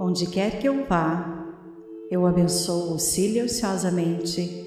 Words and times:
Onde 0.00 0.26
quer 0.26 0.60
que 0.60 0.68
eu 0.68 0.86
vá, 0.86 1.44
eu 2.08 2.24
abençoo 2.24 2.98
silenciosamente 3.00 4.66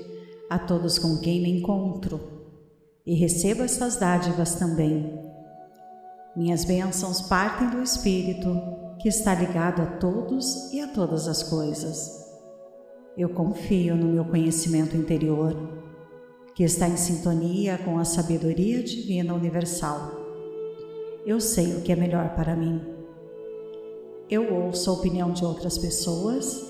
a 0.50 0.60
todos 0.60 1.00
com 1.00 1.18
quem 1.20 1.42
me 1.42 1.50
encontro 1.50 2.20
e 3.06 3.16
recebo 3.16 3.64
essas 3.64 3.96
dádivas 3.96 4.56
também. 4.56 5.18
Minhas 6.36 6.66
bênçãos 6.66 7.22
partem 7.22 7.70
do 7.70 7.82
Espírito 7.82 8.50
que 9.00 9.08
está 9.08 9.34
ligado 9.34 9.82
a 9.82 9.86
todos 9.86 10.72
e 10.74 10.82
a 10.82 10.88
todas 10.90 11.30
as 11.30 11.42
coisas. 11.42 12.22
Eu 13.18 13.30
confio 13.30 13.96
no 13.96 14.08
meu 14.08 14.26
conhecimento 14.26 14.98
interior, 14.98 15.56
que 16.54 16.64
está 16.64 16.90
em 16.90 16.98
sintonia 16.98 17.78
com 17.78 17.98
a 17.98 18.04
sabedoria 18.04 18.84
divina 18.84 19.34
universal. 19.34 20.12
Eu 21.26 21.40
sei 21.40 21.76
o 21.76 21.82
que 21.82 21.94
é 21.94 21.96
melhor 21.96 22.36
para 22.36 22.56
mim. 22.56 23.01
Eu 24.32 24.50
ouço 24.54 24.90
a 24.90 24.94
opinião 24.94 25.34
de 25.34 25.44
outras 25.44 25.78
pessoas, 25.78 26.66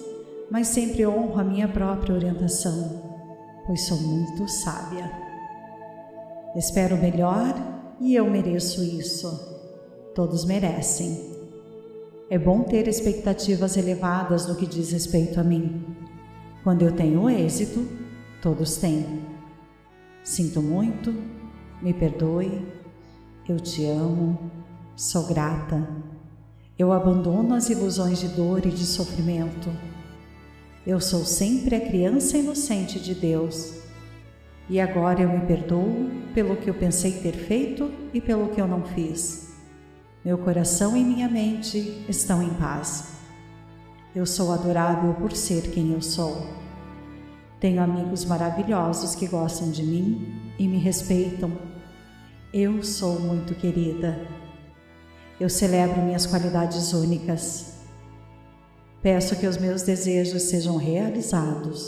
mas 0.50 0.70
sempre 0.70 1.06
honro 1.06 1.40
a 1.40 1.44
minha 1.44 1.68
própria 1.68 2.16
orientação, 2.16 3.04
pois 3.68 3.86
sou 3.86 3.98
muito 4.02 4.48
sábia. 4.48 5.12
Espero 6.56 6.98
melhor 6.98 7.54
e 8.00 8.16
eu 8.16 8.28
mereço 8.28 8.84
isso. 8.84 9.30
Todos 10.16 10.44
merecem. 10.44 11.36
É 12.32 12.40
bom 12.40 12.64
ter 12.64 12.88
expectativas 12.88 13.78
elevadas 13.78 14.48
no 14.48 14.56
que 14.56 14.66
diz 14.66 14.92
respeito 14.92 15.40
a 15.40 15.44
mim. 15.44 15.86
Quando 16.64 16.82
eu 16.82 16.96
tenho 16.96 17.30
êxito, 17.30 17.88
todos 18.42 18.78
têm. 18.78 19.22
Sinto 20.24 20.64
muito, 20.64 21.14
me 21.80 21.94
perdoe, 21.94 22.68
eu 23.48 23.60
te 23.60 23.86
amo, 23.86 24.50
sou 24.96 25.28
grata. 25.28 26.01
Eu 26.82 26.92
abandono 26.92 27.54
as 27.54 27.70
ilusões 27.70 28.20
de 28.22 28.28
dor 28.30 28.66
e 28.66 28.72
de 28.72 28.88
sofrimento. 28.88 29.70
Eu 30.84 31.00
sou 31.00 31.24
sempre 31.24 31.76
a 31.76 31.80
criança 31.80 32.40
inocente 32.40 33.00
de 33.00 33.14
Deus. 33.14 33.76
E 34.68 34.80
agora 34.80 35.22
eu 35.22 35.30
me 35.30 35.46
perdoo 35.46 36.10
pelo 36.34 36.56
que 36.56 36.68
eu 36.68 36.74
pensei 36.74 37.20
ter 37.20 37.34
feito 37.34 37.92
e 38.12 38.20
pelo 38.20 38.48
que 38.48 38.60
eu 38.60 38.68
não 38.68 38.82
fiz. 38.84 39.54
Meu 40.26 40.40
coração 40.40 40.98
e 40.98 41.04
minha 41.04 41.30
mente 41.30 42.04
estão 42.10 42.42
em 42.42 42.50
paz. 42.56 43.12
Eu 44.16 44.26
sou 44.26 44.52
adorável 44.52 45.14
por 45.14 45.34
ser 45.34 45.70
quem 45.70 45.94
eu 45.94 46.02
sou. 46.02 46.48
Tenho 47.60 47.80
amigos 47.80 48.26
maravilhosos 48.26 49.14
que 49.14 49.28
gostam 49.28 49.70
de 49.70 49.84
mim 49.84 50.34
e 50.58 50.68
me 50.68 50.80
respeitam. 50.80 51.52
Eu 52.52 52.82
sou 52.82 53.20
muito 53.20 53.54
querida. 53.54 54.41
Eu 55.42 55.50
celebro 55.50 56.04
minhas 56.04 56.28
qualidades 56.28 56.94
únicas. 56.94 57.74
Peço 59.02 59.36
que 59.36 59.48
os 59.48 59.58
meus 59.58 59.82
desejos 59.82 60.44
sejam 60.44 60.78
realizados. 60.78 61.84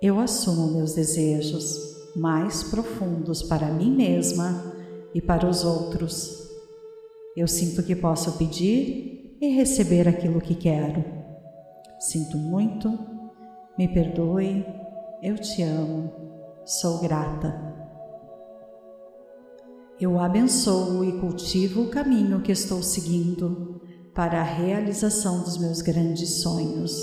Eu 0.00 0.20
assumo 0.20 0.76
meus 0.76 0.94
desejos 0.94 2.12
mais 2.14 2.62
profundos 2.62 3.42
para 3.42 3.72
mim 3.72 3.90
mesma 3.90 4.76
e 5.12 5.20
para 5.20 5.44
os 5.44 5.64
outros. 5.64 6.48
Eu 7.36 7.48
sinto 7.48 7.82
que 7.82 7.96
posso 7.96 8.38
pedir 8.38 9.36
e 9.40 9.48
receber 9.48 10.06
aquilo 10.06 10.40
que 10.40 10.54
quero. 10.54 11.04
Sinto 11.98 12.36
muito, 12.36 12.96
me 13.76 13.88
perdoe, 13.88 14.64
eu 15.20 15.36
te 15.36 15.64
amo, 15.64 16.12
sou 16.64 17.00
grata. 17.00 17.67
Eu 20.00 20.20
abençoo 20.20 21.04
e 21.04 21.18
cultivo 21.18 21.82
o 21.82 21.90
caminho 21.90 22.40
que 22.40 22.52
estou 22.52 22.84
seguindo 22.84 23.80
para 24.14 24.38
a 24.38 24.44
realização 24.44 25.40
dos 25.40 25.58
meus 25.58 25.80
grandes 25.80 26.40
sonhos. 26.40 26.96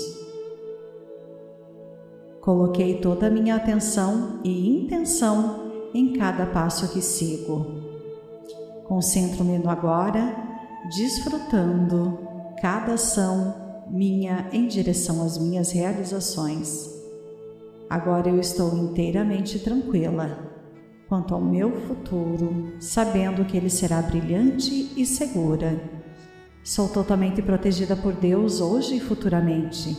Coloquei 2.40 2.98
toda 2.98 3.26
a 3.26 3.30
minha 3.30 3.56
atenção 3.56 4.40
e 4.42 4.70
intenção 4.70 5.90
em 5.92 6.14
cada 6.14 6.46
passo 6.46 6.90
que 6.90 7.02
sigo. 7.02 7.66
Concentro-me 8.84 9.58
no 9.58 9.68
agora, 9.68 10.34
desfrutando 10.96 12.18
cada 12.62 12.94
ação 12.94 13.54
minha 13.90 14.48
em 14.54 14.66
direção 14.66 15.22
às 15.22 15.36
minhas 15.36 15.70
realizações. 15.70 16.90
Agora 17.90 18.30
eu 18.30 18.40
estou 18.40 18.74
inteiramente 18.74 19.58
tranquila 19.58 20.45
quanto 21.08 21.34
ao 21.34 21.40
meu 21.40 21.72
futuro, 21.86 22.74
sabendo 22.80 23.44
que 23.44 23.56
ele 23.56 23.70
será 23.70 24.02
brilhante 24.02 24.92
e 24.96 25.06
segura. 25.06 25.80
Sou 26.64 26.88
totalmente 26.88 27.40
protegida 27.42 27.94
por 27.94 28.12
Deus 28.12 28.60
hoje 28.60 28.96
e 28.96 29.00
futuramente. 29.00 29.96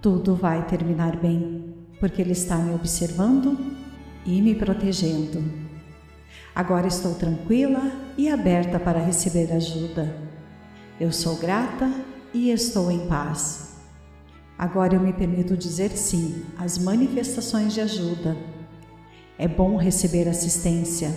Tudo 0.00 0.34
vai 0.34 0.66
terminar 0.66 1.16
bem, 1.16 1.74
porque 1.98 2.22
Ele 2.22 2.32
está 2.32 2.56
me 2.56 2.74
observando 2.74 3.58
e 4.24 4.40
me 4.40 4.54
protegendo. 4.54 5.44
Agora 6.54 6.86
estou 6.86 7.14
tranquila 7.14 7.92
e 8.16 8.30
aberta 8.30 8.80
para 8.80 9.04
receber 9.04 9.52
ajuda. 9.52 10.16
Eu 10.98 11.12
sou 11.12 11.36
grata 11.36 11.92
e 12.32 12.50
estou 12.50 12.90
em 12.90 13.06
paz. 13.06 13.76
Agora 14.56 14.94
eu 14.94 15.00
me 15.00 15.12
permito 15.12 15.54
dizer 15.54 15.90
sim 15.90 16.42
às 16.56 16.78
manifestações 16.78 17.74
de 17.74 17.82
ajuda. 17.82 18.34
É 19.42 19.48
bom 19.48 19.78
receber 19.78 20.28
assistência. 20.28 21.10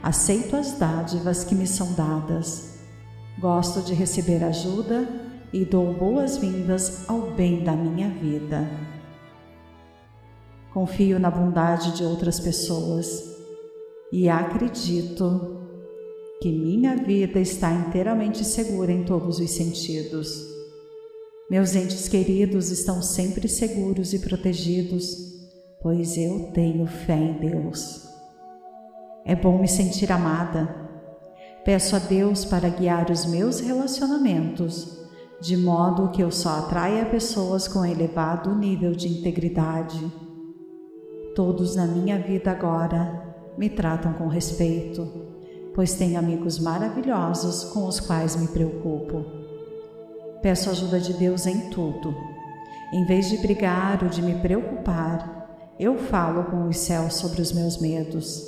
Aceito 0.00 0.54
as 0.54 0.78
dádivas 0.78 1.42
que 1.42 1.56
me 1.56 1.66
são 1.66 1.92
dadas. 1.94 2.78
Gosto 3.40 3.82
de 3.82 3.94
receber 3.94 4.44
ajuda 4.44 5.08
e 5.52 5.64
dou 5.64 5.92
boas-vindas 5.92 7.02
ao 7.08 7.32
bem 7.32 7.64
da 7.64 7.74
minha 7.74 8.08
vida. 8.10 8.70
Confio 10.72 11.18
na 11.18 11.32
bondade 11.32 11.96
de 11.96 12.04
outras 12.04 12.38
pessoas 12.38 13.34
e 14.12 14.28
acredito 14.28 15.66
que 16.40 16.52
minha 16.52 16.94
vida 16.94 17.40
está 17.40 17.72
inteiramente 17.72 18.44
segura 18.44 18.92
em 18.92 19.02
todos 19.02 19.40
os 19.40 19.50
sentidos. 19.50 20.46
Meus 21.50 21.74
entes 21.74 22.08
queridos 22.08 22.70
estão 22.70 23.02
sempre 23.02 23.48
seguros 23.48 24.12
e 24.12 24.20
protegidos, 24.20 25.31
pois 25.82 26.16
eu 26.16 26.52
tenho 26.52 26.86
fé 26.86 27.16
em 27.16 27.32
Deus. 27.34 28.08
É 29.24 29.34
bom 29.34 29.58
me 29.58 29.68
sentir 29.68 30.12
amada. 30.12 30.74
Peço 31.64 31.96
a 31.96 31.98
Deus 31.98 32.44
para 32.44 32.68
guiar 32.68 33.10
os 33.10 33.26
meus 33.26 33.60
relacionamentos, 33.60 35.00
de 35.40 35.56
modo 35.56 36.10
que 36.10 36.22
eu 36.22 36.30
só 36.30 36.60
atraia 36.60 37.04
pessoas 37.06 37.66
com 37.66 37.84
elevado 37.84 38.54
nível 38.54 38.92
de 38.92 39.08
integridade. 39.08 40.00
Todos 41.34 41.74
na 41.74 41.86
minha 41.86 42.18
vida 42.18 42.50
agora 42.50 43.34
me 43.58 43.68
tratam 43.68 44.12
com 44.12 44.28
respeito, 44.28 45.08
pois 45.74 45.94
tenho 45.94 46.18
amigos 46.18 46.58
maravilhosos 46.58 47.64
com 47.72 47.86
os 47.86 47.98
quais 47.98 48.36
me 48.36 48.48
preocupo. 48.48 49.24
Peço 50.42 50.70
ajuda 50.70 51.00
de 51.00 51.12
Deus 51.14 51.46
em 51.46 51.70
tudo. 51.70 52.14
Em 52.92 53.06
vez 53.06 53.30
de 53.30 53.38
brigar 53.38 54.02
ou 54.02 54.08
de 54.08 54.20
me 54.20 54.34
preocupar, 54.34 55.31
eu 55.78 55.98
falo 55.98 56.44
com 56.44 56.68
os 56.68 56.76
céus 56.78 57.14
sobre 57.14 57.40
os 57.40 57.52
meus 57.52 57.80
medos. 57.80 58.42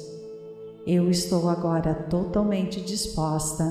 Eu 0.86 1.10
estou 1.10 1.48
agora 1.48 1.94
totalmente 1.94 2.80
disposta 2.80 3.64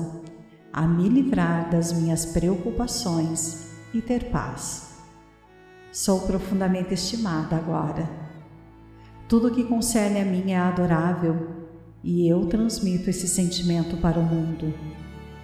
a 0.72 0.86
me 0.86 1.08
livrar 1.08 1.70
das 1.70 1.92
minhas 1.92 2.26
preocupações 2.26 3.68
e 3.92 4.02
ter 4.02 4.30
paz. 4.30 4.94
Sou 5.92 6.20
profundamente 6.20 6.94
estimada 6.94 7.56
agora 7.56 8.24
tudo 9.26 9.50
que 9.50 9.64
concerne 9.64 10.20
a 10.20 10.24
mim 10.24 10.52
é 10.52 10.58
adorável 10.58 11.48
e 12.02 12.28
eu 12.28 12.46
transmito 12.46 13.08
esse 13.08 13.26
sentimento 13.26 13.96
para 13.96 14.18
o 14.18 14.22
mundo, 14.22 14.72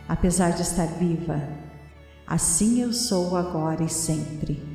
apesar 0.06 0.50
de 0.50 0.60
estar 0.60 0.86
viva. 0.86 1.42
Assim 2.26 2.82
eu 2.82 2.92
sou 2.92 3.34
agora 3.36 3.82
e 3.82 3.88
sempre. 3.88 4.69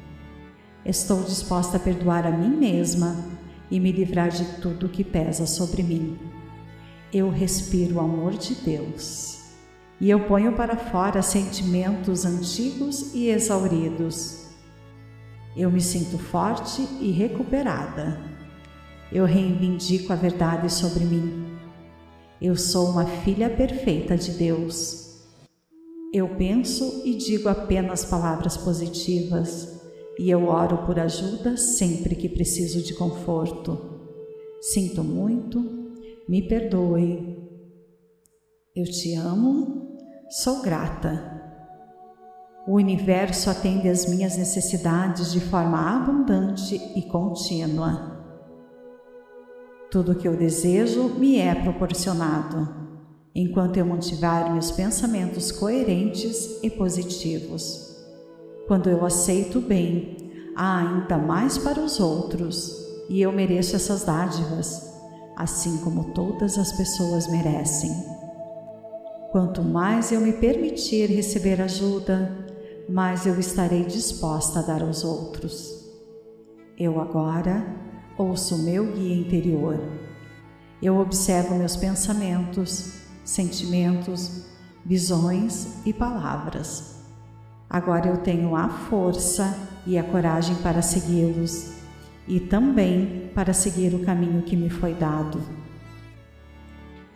Estou 0.85 1.23
disposta 1.23 1.77
a 1.77 1.79
perdoar 1.79 2.27
a 2.27 2.31
mim 2.31 2.55
mesma 2.55 3.15
e 3.71 3.79
me 3.79 3.91
livrar 3.91 4.29
de 4.29 4.45
tudo 4.61 4.89
que 4.89 5.03
pesa 5.03 5.45
sobre 5.47 5.81
mim. 5.81 6.17
Eu 7.11 7.29
respiro 7.29 7.95
o 7.95 7.99
amor 7.99 8.33
de 8.33 8.55
Deus 8.55 9.39
e 9.99 10.09
eu 10.09 10.21
ponho 10.27 10.53
para 10.53 10.77
fora 10.77 11.21
sentimentos 11.21 12.25
antigos 12.25 13.13
e 13.13 13.29
exauridos. 13.29 14.45
Eu 15.57 15.71
me 15.71 15.81
sinto 15.81 16.17
forte 16.17 16.87
e 16.99 17.11
recuperada 17.11 18.35
eu 19.11 19.23
reivindico 19.25 20.11
a 20.11 20.15
verdade 20.15 20.71
sobre 20.71 21.05
mim. 21.05 21.57
Eu 22.41 22.55
sou 22.55 22.89
uma 22.89 23.05
filha 23.05 23.49
perfeita 23.49 24.17
de 24.17 24.31
Deus. 24.31 25.23
Eu 26.13 26.27
penso 26.29 27.01
e 27.05 27.15
digo 27.15 27.47
apenas 27.47 28.03
palavras 28.03 28.57
positivas 28.57 29.74
e 30.17 30.29
eu 30.29 30.47
oro 30.47 30.79
por 30.85 30.99
ajuda 30.99 31.57
sempre 31.57 32.15
que 32.15 32.29
preciso 32.29 32.81
de 32.81 32.93
conforto. 32.93 33.77
Sinto 34.61 35.03
muito, 35.03 35.63
me 36.27 36.41
perdoe. 36.41 37.37
Eu 38.75 38.85
te 38.85 39.13
amo, 39.15 39.97
sou 40.29 40.61
grata. 40.61 41.33
O 42.67 42.73
universo 42.73 43.49
atende 43.49 43.87
às 43.87 44.07
minhas 44.09 44.37
necessidades 44.37 45.31
de 45.31 45.39
forma 45.39 45.77
abundante 45.95 46.75
e 46.95 47.03
contínua. 47.03 48.15
Tudo 49.91 50.13
o 50.13 50.15
que 50.15 50.27
eu 50.27 50.35
desejo 50.35 51.09
me 51.09 51.37
é 51.37 51.53
proporcionado, 51.53 52.67
enquanto 53.35 53.77
eu 53.77 53.85
mantiver 53.85 54.51
meus 54.51 54.71
pensamentos 54.71 55.51
coerentes 55.51 56.59
e 56.63 56.69
positivos. 56.71 57.84
Quando 58.67 58.89
eu 58.89 59.05
aceito 59.05 59.59
o 59.59 59.61
bem, 59.61 60.51
há 60.55 60.79
ainda 60.79 61.17
mais 61.17 61.57
para 61.57 61.79
os 61.79 61.99
outros, 61.99 62.83
e 63.07 63.21
eu 63.21 63.31
mereço 63.31 63.75
essas 63.75 64.03
dádivas, 64.03 64.91
assim 65.35 65.77
como 65.77 66.05
todas 66.13 66.57
as 66.57 66.71
pessoas 66.71 67.27
merecem. 67.27 67.91
Quanto 69.31 69.61
mais 69.61 70.11
eu 70.11 70.19
me 70.19 70.33
permitir 70.33 71.11
receber 71.11 71.61
ajuda, 71.61 72.47
mais 72.89 73.27
eu 73.27 73.39
estarei 73.39 73.83
disposta 73.83 74.59
a 74.59 74.61
dar 74.63 74.81
aos 74.81 75.03
outros. 75.03 75.85
Eu 76.77 76.99
agora 76.99 77.63
ouço 78.17 78.57
meu 78.63 78.93
guia 78.93 79.15
interior. 79.15 79.79
Eu 80.81 80.97
observo 80.97 81.53
meus 81.53 81.75
pensamentos, 81.75 83.01
sentimentos, 83.23 84.45
visões 84.85 85.85
e 85.85 85.93
palavras. 85.93 86.94
Agora 87.69 88.07
eu 88.07 88.17
tenho 88.17 88.55
a 88.55 88.69
força 88.69 89.57
e 89.85 89.97
a 89.97 90.03
coragem 90.03 90.55
para 90.57 90.81
segui-los 90.81 91.73
e 92.27 92.39
também 92.39 93.31
para 93.33 93.53
seguir 93.53 93.93
o 93.93 94.03
caminho 94.03 94.41
que 94.41 94.55
me 94.55 94.69
foi 94.69 94.93
dado. 94.93 95.41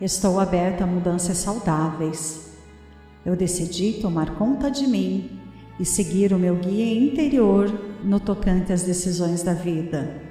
Estou 0.00 0.40
aberta 0.40 0.84
a 0.84 0.86
mudanças 0.86 1.38
saudáveis. 1.38 2.56
Eu 3.24 3.36
decidi 3.36 4.00
tomar 4.00 4.34
conta 4.36 4.70
de 4.70 4.86
mim 4.86 5.38
e 5.78 5.84
seguir 5.84 6.32
o 6.32 6.38
meu 6.38 6.56
guia 6.56 6.94
interior 6.94 7.70
no 8.02 8.18
tocante 8.18 8.72
às 8.72 8.82
decisões 8.82 9.42
da 9.42 9.52
vida. 9.52 10.22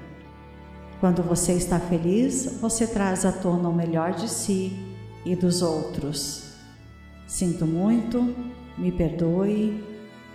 Quando 1.00 1.24
você 1.24 1.54
está 1.54 1.80
feliz, 1.80 2.58
você 2.60 2.86
traz 2.86 3.26
à 3.26 3.32
tona 3.32 3.70
o 3.70 3.76
melhor 3.76 4.14
de 4.14 4.28
si 4.30 4.74
e 5.26 5.36
dos 5.36 5.62
outros. 5.62 6.54
Sinto 7.28 7.66
muito, 7.66 8.36
me 8.78 8.92
perdoe, 8.92 9.84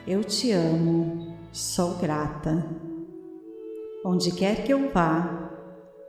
eu 0.06 0.22
te 0.22 0.52
amo, 0.52 1.34
sou 1.52 1.94
grata. 1.94 2.64
Onde 4.04 4.32
quer 4.32 4.64
que 4.64 4.72
eu 4.72 4.92
vá, 4.92 5.50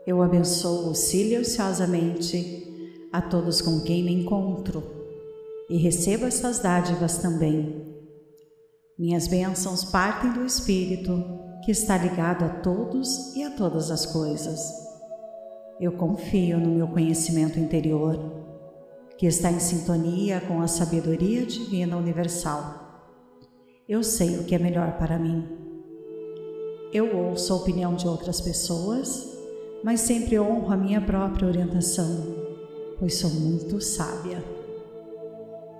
eu 0.05 0.21
abençoo 0.21 0.93
silenciosamente 0.93 3.07
a 3.11 3.21
todos 3.21 3.61
com 3.61 3.81
quem 3.81 4.03
me 4.03 4.13
encontro 4.13 4.83
e 5.69 5.77
recebo 5.77 6.25
essas 6.25 6.59
dádivas 6.59 7.17
também 7.17 7.95
minhas 8.97 9.27
bênçãos 9.27 9.83
partem 9.83 10.31
do 10.31 10.45
Espírito 10.45 11.21
que 11.65 11.71
está 11.71 11.97
ligado 11.97 12.45
a 12.45 12.49
todos 12.49 13.35
e 13.35 13.43
a 13.43 13.51
todas 13.51 13.91
as 13.91 14.05
coisas. 14.05 14.71
Eu 15.81 15.91
confio 15.91 16.57
no 16.57 16.69
meu 16.69 16.87
conhecimento 16.87 17.59
interior, 17.59 18.17
que 19.17 19.25
está 19.25 19.51
em 19.51 19.59
sintonia 19.59 20.39
com 20.39 20.61
a 20.61 20.67
sabedoria 20.67 21.45
divina 21.45 21.97
universal. 21.97 22.84
Eu 23.87 24.01
sei 24.01 24.39
o 24.39 24.43
que 24.45 24.55
é 24.55 24.57
melhor 24.57 24.97
para 24.97 25.19
mim. 25.19 25.47
Eu 26.91 27.15
ouço 27.15 27.53
a 27.53 27.55
opinião 27.55 27.93
de 27.93 28.07
outras 28.07 28.41
pessoas, 28.41 29.37
mas 29.83 30.01
sempre 30.01 30.39
honro 30.39 30.73
a 30.73 30.77
minha 30.77 30.99
própria 30.99 31.47
orientação, 31.47 32.35
pois 32.97 33.15
sou 33.19 33.29
muito 33.29 33.79
sábia. 33.79 34.43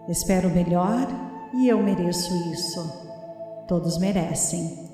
Espero 0.07 0.51
melhor 0.51 1.07
e 1.55 1.67
eu 1.67 1.81
mereço 1.81 2.31
isso. 2.53 2.79
Todos 3.67 3.97
merecem. 3.97 4.87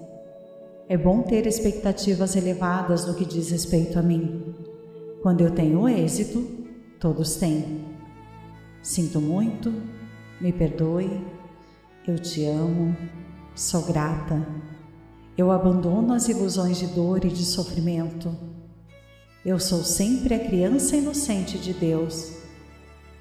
É 0.88 0.96
bom 0.96 1.22
ter 1.22 1.46
expectativas 1.46 2.38
elevadas 2.38 3.06
no 3.06 3.14
que 3.14 3.26
diz 3.26 3.52
respeito 3.52 4.00
a 4.00 4.02
mim. 4.02 4.56
Quando 5.22 5.42
eu 5.42 5.52
tenho 5.52 5.90
êxito, 5.90 6.48
todos 6.98 7.36
têm. 7.36 7.84
Sinto 8.82 9.20
muito, 9.20 9.70
me 10.40 10.54
perdoe, 10.54 11.41
eu 12.08 12.18
te 12.18 12.46
amo, 12.46 12.96
sou 13.54 13.84
grata. 13.84 14.44
Eu 15.38 15.52
abandono 15.52 16.14
as 16.14 16.28
ilusões 16.28 16.80
de 16.80 16.88
dor 16.88 17.24
e 17.24 17.30
de 17.30 17.46
sofrimento. 17.46 18.36
Eu 19.46 19.60
sou 19.60 19.84
sempre 19.84 20.34
a 20.34 20.40
criança 20.40 20.96
inocente 20.96 21.60
de 21.60 21.74
Deus. 21.74 22.34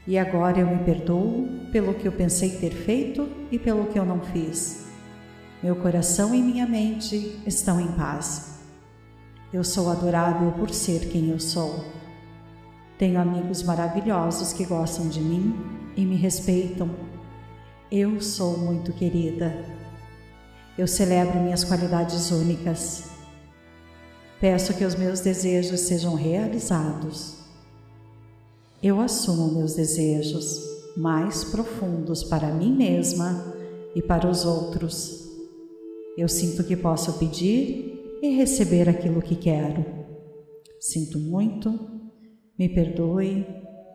E 0.06 0.19
agora 0.19 0.61
eu 0.61 0.67
me 0.67 0.82
perdoo 0.82 1.47
pelo 1.71 1.94
que 1.94 2.09
eu 2.09 2.12
pensei 2.12 2.50
ter 2.56 2.73
feito 2.73 3.29
e 3.50 3.59
pelo 3.59 3.87
que 3.87 3.99
eu 3.99 4.05
não 4.05 4.21
fiz. 4.21 4.87
Meu 5.62 5.77
coração 5.77 6.35
e 6.35 6.41
minha 6.41 6.67
mente 6.67 7.38
estão 7.47 7.79
em 7.79 7.93
paz. 7.93 8.61
Eu 9.53 9.62
sou 9.62 9.91
adorável 9.91 10.53
por 10.53 10.71
ser 10.71 11.11
quem 11.11 11.29
eu 11.29 11.38
sou. 11.38 11.85
Tenho 12.97 13.21
amigos 13.21 13.62
maravilhosos 13.62 14.55
que 14.55 14.65
gostam 14.65 15.09
de 15.09 15.21
mim 15.21 15.55
e 15.97 16.05
me 16.05 16.17
respeitam. 16.17 17.10
Eu 17.91 18.21
sou 18.21 18.57
muito 18.57 18.93
querida. 18.93 19.65
Eu 20.79 20.87
celebro 20.87 21.41
minhas 21.41 21.65
qualidades 21.65 22.31
únicas. 22.31 23.11
Peço 24.41 24.75
que 24.75 24.85
os 24.85 24.95
meus 24.95 25.21
desejos 25.21 25.81
sejam 25.81 26.15
realizados. 26.15 27.37
Eu 28.83 29.01
assumo 29.01 29.55
meus 29.59 29.75
desejos 29.75 30.61
mais 30.97 31.45
profundos 31.45 32.23
para 32.23 32.55
mim 32.55 32.73
mesma 32.75 33.55
e 33.95 34.01
para 34.01 34.29
os 34.29 34.45
outros 34.45 35.21
eu 36.21 36.29
sinto 36.29 36.65
que 36.65 36.77
posso 36.77 37.19
pedir 37.19 38.19
e 38.23 38.37
receber 38.37 38.89
aquilo 38.89 39.23
que 39.23 39.35
quero. 39.35 39.85
Sinto 40.79 41.19
muito, 41.19 41.73
me 42.59 42.69
perdoe, 42.69 43.47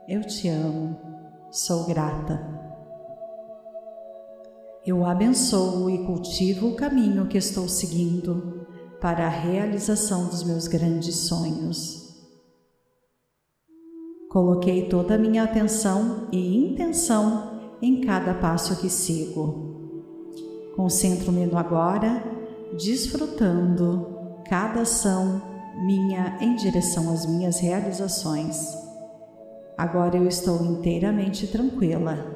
eu 0.09 0.21
te 0.21 0.47
amo, 0.47 0.97
sou 1.51 1.85
grata. 1.85 2.54
Eu 4.85 5.03
abençoo 5.03 5.89
e 5.89 6.05
cultivo 6.05 6.67
o 6.67 6.75
caminho 6.75 7.25
que 7.25 7.39
estou 7.39 7.67
seguindo 7.67 8.67
para 9.01 9.25
a 9.25 9.29
realização 9.29 10.27
dos 10.27 10.43
meus 10.43 10.67
grandes 10.67 11.27
sonhos. 11.27 12.05
Coloquei 14.29 14.87
toda 14.87 15.15
a 15.15 15.17
minha 15.17 15.43
atenção 15.43 16.27
e 16.31 16.55
intenção 16.55 17.77
em 17.81 18.01
cada 18.01 18.35
passo 18.35 18.79
que 18.79 18.87
sigo. 18.87 20.21
Concentro-me 20.75 21.47
no 21.47 21.57
agora, 21.57 22.23
desfrutando 22.77 24.07
cada 24.47 24.81
ação 24.81 25.41
minha 25.83 26.37
em 26.39 26.55
direção 26.55 27.11
às 27.11 27.25
minhas 27.25 27.59
realizações. 27.59 28.71
Agora 29.75 30.15
eu 30.15 30.27
estou 30.27 30.63
inteiramente 30.63 31.47
tranquila 31.47 32.34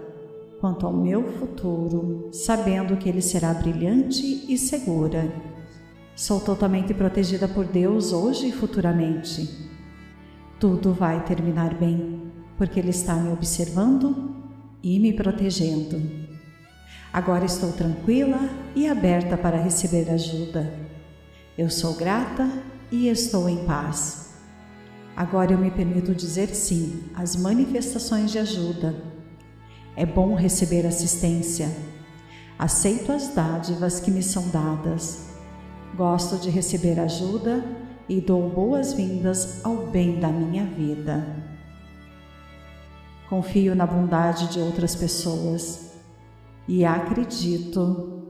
quanto 0.60 0.86
ao 0.86 0.94
meu 0.94 1.24
futuro, 1.40 2.30
sabendo 2.34 2.98
que 2.98 3.08
ele 3.08 3.22
será 3.22 3.54
brilhante 3.54 4.46
e 4.48 4.58
segura. 4.58 5.32
Sou 6.16 6.40
totalmente 6.42 6.94
protegida 6.94 7.48
por 7.48 7.66
Deus 7.66 8.12
hoje 8.12 8.50
e 8.50 8.52
futuramente. 8.52 9.70
Tudo 10.60 10.94
vai 10.94 11.24
terminar 11.24 11.74
bem, 11.76 12.30
porque 12.58 12.78
Ele 12.78 12.90
está 12.90 13.16
me 13.16 13.32
observando 13.32 14.36
e 14.84 15.00
me 15.00 15.14
protegendo. 15.14 16.02
Agora 17.14 17.46
estou 17.46 17.72
tranquila 17.72 18.38
e 18.76 18.86
aberta 18.86 19.38
para 19.38 19.62
receber 19.62 20.10
ajuda. 20.12 20.72
Eu 21.58 21.70
sou 21.70 21.96
grata 21.96 22.52
e 22.92 23.08
estou 23.08 23.48
em 23.48 23.64
paz. 23.64 24.34
Agora 25.16 25.54
eu 25.54 25.58
me 25.58 25.72
permito 25.72 26.14
dizer 26.14 26.50
sim 26.50 27.06
às 27.16 27.38
manifestações 27.38 28.30
de 28.30 28.40
ajuda. 28.40 29.19
É 29.96 30.06
bom 30.06 30.36
receber 30.36 30.86
assistência. 30.86 31.70
Aceito 32.58 33.12
as 33.12 33.34
dádivas 33.34 34.00
que 34.00 34.12
me 34.12 34.24
são 34.24 34.50
dadas. 34.50 35.30
Gosto 35.96 36.38
de 36.38 36.50
receber 36.50 37.00
ajuda 37.00 37.64
e 38.08 38.20
dou 38.20 38.50
boas-vindas 38.50 39.64
ao 39.64 39.88
bem 39.88 40.20
da 40.20 40.30
minha 40.30 40.66
vida. 40.66 41.26
Confio 43.30 43.76
na 43.76 43.86
bondade 43.86 44.52
de 44.52 44.60
outras 44.60 44.96
pessoas 44.96 45.92
e 46.68 46.84
acredito 46.84 48.24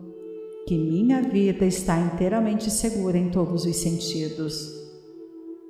que 0.68 0.78
minha 0.78 1.22
vida 1.22 1.66
está 1.66 2.00
inteiramente 2.00 2.70
segura 2.70 3.18
em 3.18 3.30
todos 3.30 3.66
os 3.66 3.76
sentidos. 3.78 4.80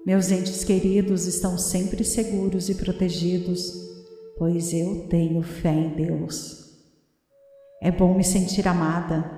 Meus 0.05 0.31
entes 0.31 0.63
queridos 0.63 1.25
estão 1.27 1.57
sempre 1.57 2.03
seguros 2.03 2.69
e 2.69 2.75
protegidos, 2.75 3.88
pois 4.39 4.73
eu 4.73 5.05
tenho 5.09 5.43
fé 5.43 5.73
em 5.73 5.89
Deus. 5.89 6.69
É 7.81 7.91
bom 7.91 8.13
me 8.13 8.23
sentir 8.23 8.65
amada. 8.69 9.29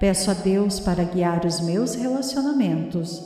Peço 0.00 0.28
a 0.32 0.34
Deus 0.34 0.80
para 0.80 1.04
guiar 1.04 1.46
os 1.46 1.60
meus 1.60 1.94
relacionamentos, 1.94 3.22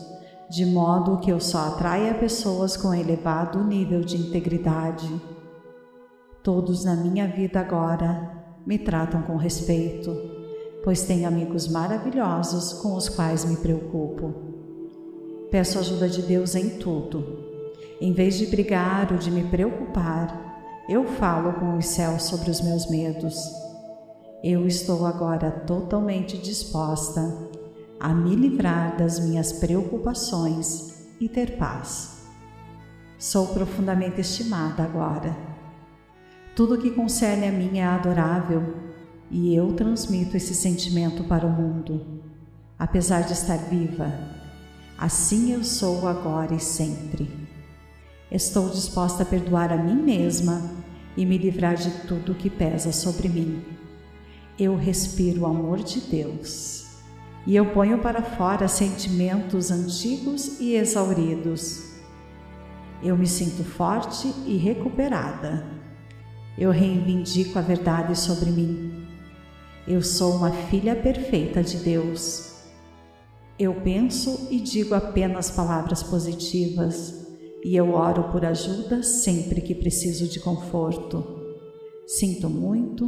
de 0.51 0.67
modo 0.67 1.19
que 1.21 1.33
eu 1.33 1.41
só 1.41 1.69
atraia 1.69 2.13
pessoas 2.15 2.77
com 2.77 2.93
elevado 2.93 3.65
nível 3.65 4.03
de 4.03 4.19
integridade. 4.19 5.09
Todos 6.43 6.85
na 6.85 6.95
minha 6.95 7.27
vida 7.27 7.59
agora 7.59 8.45
me 8.67 8.79
tratam 8.79 9.23
com 9.23 9.37
respeito, 9.37 10.15
pois 10.85 11.03
tenho 11.03 11.27
amigos 11.27 11.69
maravilhosos 11.69 12.75
com 12.75 12.95
os 12.95 13.09
quais 13.09 13.47
me 13.47 13.57
preocupo. 13.57 14.35
Peço 15.51 15.79
ajuda 15.79 16.07
de 16.07 16.21
Deus 16.21 16.55
em 16.55 16.79
tudo. 16.79 17.51
Em 17.99 18.13
vez 18.13 18.37
de 18.37 18.47
brigar 18.47 19.11
ou 19.11 19.19
de 19.19 19.31
me 19.31 19.45
preocupar, 19.45 20.52
eu 20.89 21.05
falo 21.05 21.53
com 21.55 21.77
os 21.79 21.87
céus 21.87 22.25
sobre 22.25 22.51
os 22.51 22.61
meus 22.61 22.91
medos. 22.91 23.37
Eu 24.43 24.67
estou 24.67 25.07
agora 25.07 25.51
totalmente 25.51 26.37
disposta 26.37 27.21
a 28.01 28.13
me 28.13 28.35
livrar 28.35 28.97
das 28.97 29.21
minhas 29.21 29.53
preocupações 29.53 31.07
e 31.21 31.29
ter 31.29 31.57
paz. 31.57 32.27
Sou 33.17 33.47
profundamente 33.49 34.21
estimada 34.21 34.83
agora. 34.83 35.37
Tudo 36.57 36.79
que 36.79 36.91
concerne 36.91 37.47
a 37.47 37.53
mim 37.53 37.79
é 37.79 37.85
adorável 37.85 38.75
e 39.31 39.55
eu 39.55 39.73
transmito 39.75 40.37
esse 40.37 40.55
sentimento 40.55 41.23
para 41.25 41.47
o 41.47 41.51
mundo, 41.51 42.23
apesar 42.77 43.21
de 43.21 43.35
estar 43.35 43.57
viva. 43.57 44.13
Assim 44.99 45.53
eu 45.53 45.63
sou 45.63 46.09
agora 46.09 46.55
e 46.55 46.61
sempre. 46.61 47.42
Estou 48.33 48.71
disposta 48.71 49.23
a 49.23 49.27
perdoar 49.27 49.71
a 49.71 49.77
mim 49.77 50.03
mesma 50.03 50.71
e 51.17 51.27
me 51.27 51.37
livrar 51.37 51.75
de 51.75 51.91
tudo 52.07 52.35
que 52.35 52.49
pesa 52.49 52.91
sobre 52.91 53.29
mim. 53.29 53.63
Eu 54.59 54.75
respiro 54.75 55.43
o 55.43 55.47
amor 55.47 55.83
de 55.83 56.01
Deus 56.01 56.87
e 57.47 57.55
eu 57.55 57.67
ponho 57.67 57.99
para 57.99 58.23
fora 58.23 58.67
sentimentos 58.69 59.71
antigos 59.71 60.59
e 60.59 60.75
exauridos. 60.75 61.93
Eu 63.03 63.19
me 63.19 63.27
sinto 63.27 63.63
forte 63.63 64.33
e 64.47 64.57
recuperada. 64.57 65.67
Eu 66.57 66.71
reivindico 66.71 67.59
a 67.59 67.63
verdade 67.63 68.19
sobre 68.19 68.51
mim 68.51 69.03
eu 69.87 70.01
sou 70.01 70.37
uma 70.37 70.53
filha 70.53 70.95
perfeita 70.95 71.61
de 71.61 71.79
Deus. 71.79 72.53
Eu 73.59 73.75
penso 73.75 74.47
e 74.49 74.61
digo 74.61 74.95
apenas 74.95 75.51
palavras 75.51 76.05
positivas 76.05 77.22
e 77.65 77.77
eu 77.77 77.95
oro 77.95 78.25
por 78.33 78.45
ajuda 78.45 79.03
sempre 79.03 79.61
que 79.61 79.75
preciso 79.75 80.27
de 80.27 80.41
conforto. 80.41 81.25
Sinto 82.07 82.51
muito, 82.51 83.07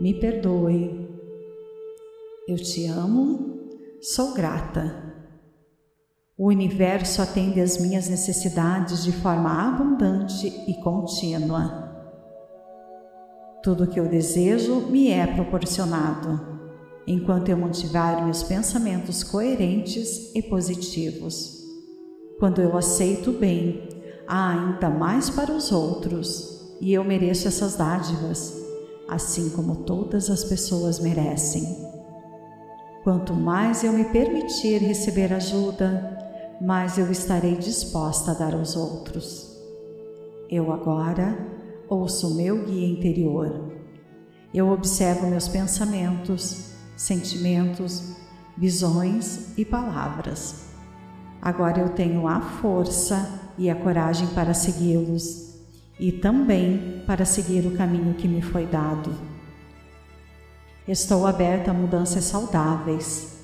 me 0.00 0.14
perdoe. 0.14 1.08
Eu 2.46 2.56
te 2.56 2.86
amo, 2.86 3.58
sou 4.00 4.34
grata. 4.34 5.08
O 6.36 6.46
universo 6.46 7.20
atende 7.20 7.60
às 7.60 7.78
minhas 7.78 8.08
necessidades 8.08 9.02
de 9.02 9.12
forma 9.12 9.50
abundante 9.50 10.46
e 10.68 10.74
contínua. 10.82 11.88
Tudo 13.62 13.84
o 13.84 13.86
que 13.88 13.98
eu 13.98 14.08
desejo 14.08 14.82
me 14.82 15.10
é 15.10 15.26
proporcionado, 15.26 16.58
enquanto 17.06 17.48
eu 17.48 17.56
mantiver 17.56 18.22
meus 18.22 18.44
pensamentos 18.44 19.24
coerentes 19.24 20.32
e 20.34 20.40
positivos. 20.40 21.57
Quando 22.38 22.60
eu 22.60 22.76
aceito 22.76 23.30
o 23.30 23.38
bem, 23.38 23.88
há 24.26 24.50
ainda 24.50 24.88
mais 24.88 25.28
para 25.28 25.50
os 25.50 25.72
outros, 25.72 26.76
e 26.80 26.92
eu 26.92 27.02
mereço 27.02 27.48
essas 27.48 27.74
dádivas, 27.74 28.54
assim 29.08 29.50
como 29.50 29.82
todas 29.84 30.30
as 30.30 30.44
pessoas 30.44 31.00
merecem. 31.00 31.64
Quanto 33.02 33.34
mais 33.34 33.82
eu 33.82 33.92
me 33.92 34.04
permitir 34.04 34.78
receber 34.78 35.32
ajuda, 35.32 36.16
mais 36.60 36.96
eu 36.96 37.10
estarei 37.10 37.56
disposta 37.56 38.30
a 38.30 38.34
dar 38.34 38.54
aos 38.54 38.76
outros. 38.76 39.56
Eu 40.48 40.72
agora 40.72 41.36
ouço 41.88 42.36
meu 42.36 42.64
guia 42.64 42.86
interior. 42.86 43.72
Eu 44.54 44.68
observo 44.68 45.26
meus 45.26 45.48
pensamentos, 45.48 46.72
sentimentos, 46.96 48.12
visões 48.56 49.58
e 49.58 49.64
palavras. 49.64 50.67
Agora 51.40 51.80
eu 51.80 51.90
tenho 51.90 52.26
a 52.26 52.40
força 52.40 53.40
e 53.56 53.70
a 53.70 53.74
coragem 53.74 54.28
para 54.28 54.54
segui-los 54.54 55.54
e 55.98 56.12
também 56.12 57.02
para 57.06 57.24
seguir 57.24 57.66
o 57.66 57.76
caminho 57.76 58.14
que 58.14 58.28
me 58.28 58.40
foi 58.40 58.66
dado. 58.66 59.10
Estou 60.86 61.26
aberta 61.26 61.70
a 61.70 61.74
mudanças 61.74 62.24
saudáveis. 62.24 63.38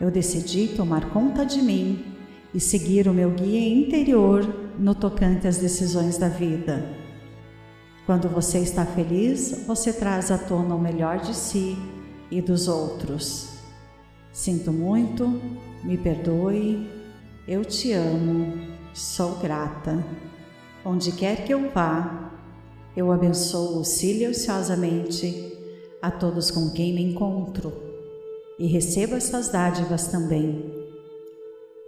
Eu 0.00 0.10
decidi 0.10 0.68
tomar 0.68 1.10
conta 1.10 1.44
de 1.44 1.62
mim 1.62 2.04
e 2.52 2.60
seguir 2.60 3.08
o 3.08 3.14
meu 3.14 3.30
guia 3.30 3.60
interior 3.60 4.44
no 4.78 4.94
tocante 4.94 5.46
às 5.46 5.56
decisões 5.56 6.18
da 6.18 6.28
vida. 6.28 6.84
Quando 8.04 8.28
você 8.28 8.58
está 8.58 8.84
feliz, 8.84 9.64
você 9.66 9.92
traz 9.92 10.30
à 10.30 10.38
tona 10.38 10.74
o 10.74 10.80
melhor 10.80 11.18
de 11.18 11.34
si 11.34 11.76
e 12.30 12.40
dos 12.40 12.68
outros. 12.68 13.56
Sinto 14.32 14.70
muito, 14.70 15.40
me 15.82 15.96
perdoe, 15.96 16.86
eu 17.46 17.64
te 17.64 17.92
amo, 17.92 18.54
sou 18.92 19.36
grata. 19.36 20.04
Onde 20.84 21.12
quer 21.12 21.44
que 21.44 21.54
eu 21.54 21.70
vá, 21.70 22.32
eu 22.96 23.12
abençoo 23.12 23.84
silenciosamente 23.84 25.56
a 26.02 26.10
todos 26.10 26.50
com 26.50 26.70
quem 26.70 26.94
me 26.94 27.02
encontro 27.02 27.72
e 28.58 28.66
recebo 28.66 29.14
essas 29.14 29.48
dádivas 29.48 30.08
também. 30.08 30.74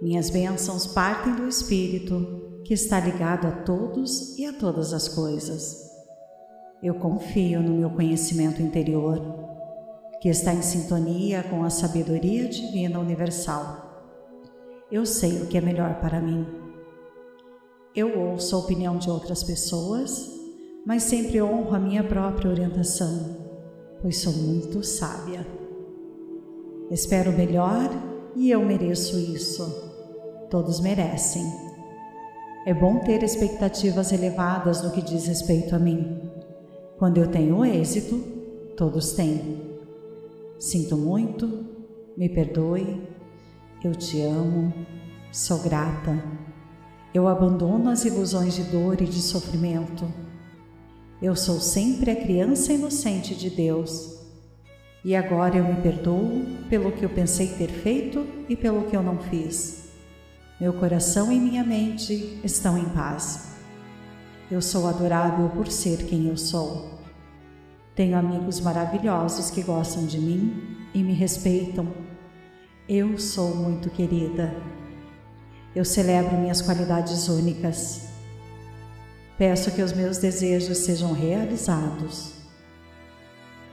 Minhas 0.01 0.29
bênçãos 0.29 0.87
partem 0.87 1.35
do 1.35 1.47
Espírito 1.47 2.61
que 2.63 2.73
está 2.73 2.99
ligado 2.99 3.47
a 3.47 3.51
todos 3.51 4.37
e 4.37 4.45
a 4.45 4.53
todas 4.53 4.93
as 4.93 5.09
coisas. 5.09 5.89
Eu 6.81 6.95
confio 6.95 7.61
no 7.61 7.73
meu 7.73 7.89
conhecimento 7.89 8.61
interior, 8.61 9.21
que 10.21 10.29
está 10.29 10.53
em 10.53 10.61
sintonia 10.61 11.43
com 11.43 11.65
a 11.65 11.69
sabedoria 11.69 12.47
divina 12.47 12.99
universal. 12.99 13.88
Eu 14.91 15.05
sei 15.05 15.41
o 15.41 15.47
que 15.47 15.57
é 15.57 15.61
melhor 15.61 15.99
para 15.99 16.19
mim. 16.19 16.45
Eu 17.95 18.19
ouço 18.19 18.55
a 18.55 18.59
opinião 18.59 18.97
de 18.97 19.09
outras 19.09 19.43
pessoas, 19.43 20.29
mas 20.85 21.03
sempre 21.03 21.41
honro 21.41 21.75
a 21.75 21.79
minha 21.79 22.03
própria 22.03 22.49
orientação, 22.49 23.37
pois 24.01 24.17
sou 24.17 24.33
muito 24.33 24.83
sábia. 24.83 25.45
Espero 26.89 27.31
melhor 27.31 27.89
e 28.35 28.49
eu 28.49 28.63
mereço 28.65 29.17
isso. 29.17 29.63
Todos 30.49 30.79
merecem. 30.79 31.43
É 32.65 32.73
bom 32.73 32.99
ter 32.99 33.23
expectativas 33.23 34.11
elevadas 34.11 34.81
no 34.81 34.91
que 34.91 35.01
diz 35.01 35.27
respeito 35.27 35.75
a 35.75 35.79
mim 35.79 36.29
quando 36.99 37.17
eu 37.17 37.31
tenho 37.31 37.63
êxito, 37.63 38.21
todos 38.75 39.13
têm. 39.13 39.79
Sinto 40.59 40.97
muito, 40.97 41.65
me 42.17 42.27
perdoe, 42.27 43.01
eu 43.87 43.95
te 43.95 44.21
amo, 44.21 44.73
sou 45.31 45.59
grata. 45.59 46.21
Eu 47.13 47.27
abandono 47.27 47.89
as 47.89 48.03
ilusões 48.05 48.55
de 48.55 48.63
dor 48.63 49.01
e 49.01 49.05
de 49.05 49.21
sofrimento. 49.21 50.05
Eu 51.21 51.35
sou 51.35 51.59
sempre 51.59 52.11
a 52.11 52.15
criança 52.15 52.73
inocente 52.73 53.33
de 53.35 53.49
Deus. 53.49 54.19
E 55.03 55.15
agora 55.15 55.57
eu 55.57 55.63
me 55.63 55.81
perdoo 55.81 56.45
pelo 56.69 56.91
que 56.91 57.03
eu 57.03 57.09
pensei 57.09 57.47
ter 57.47 57.69
feito 57.69 58.27
e 58.49 58.55
pelo 58.55 58.83
que 58.83 58.95
eu 58.95 59.01
não 59.01 59.17
fiz. 59.17 59.89
Meu 60.59 60.73
coração 60.73 61.31
e 61.31 61.39
minha 61.39 61.63
mente 61.63 62.37
estão 62.43 62.77
em 62.77 62.89
paz. 62.89 63.55
Eu 64.51 64.61
sou 64.61 64.87
adorável 64.87 65.49
por 65.49 65.67
ser 65.67 66.05
quem 66.05 66.27
eu 66.27 66.35
sou. 66.35 66.99
Tenho 67.95 68.17
amigos 68.17 68.59
maravilhosos 68.59 69.49
que 69.49 69.61
gostam 69.61 70.05
de 70.05 70.19
mim 70.19 70.77
e 70.93 71.01
me 71.01 71.13
respeitam. 71.13 72.08
Eu 72.91 73.19
sou 73.19 73.53
muito 73.55 73.87
querida. 73.91 74.51
Eu 75.75 75.85
celebro 75.85 76.35
minhas 76.39 76.59
qualidades 76.59 77.27
únicas. 77.27 78.07
Peço 79.37 79.69
que 79.69 79.83
os 79.83 79.93
meus 79.93 80.17
desejos 80.17 80.79
sejam 80.79 81.13
realizados. 81.13 82.33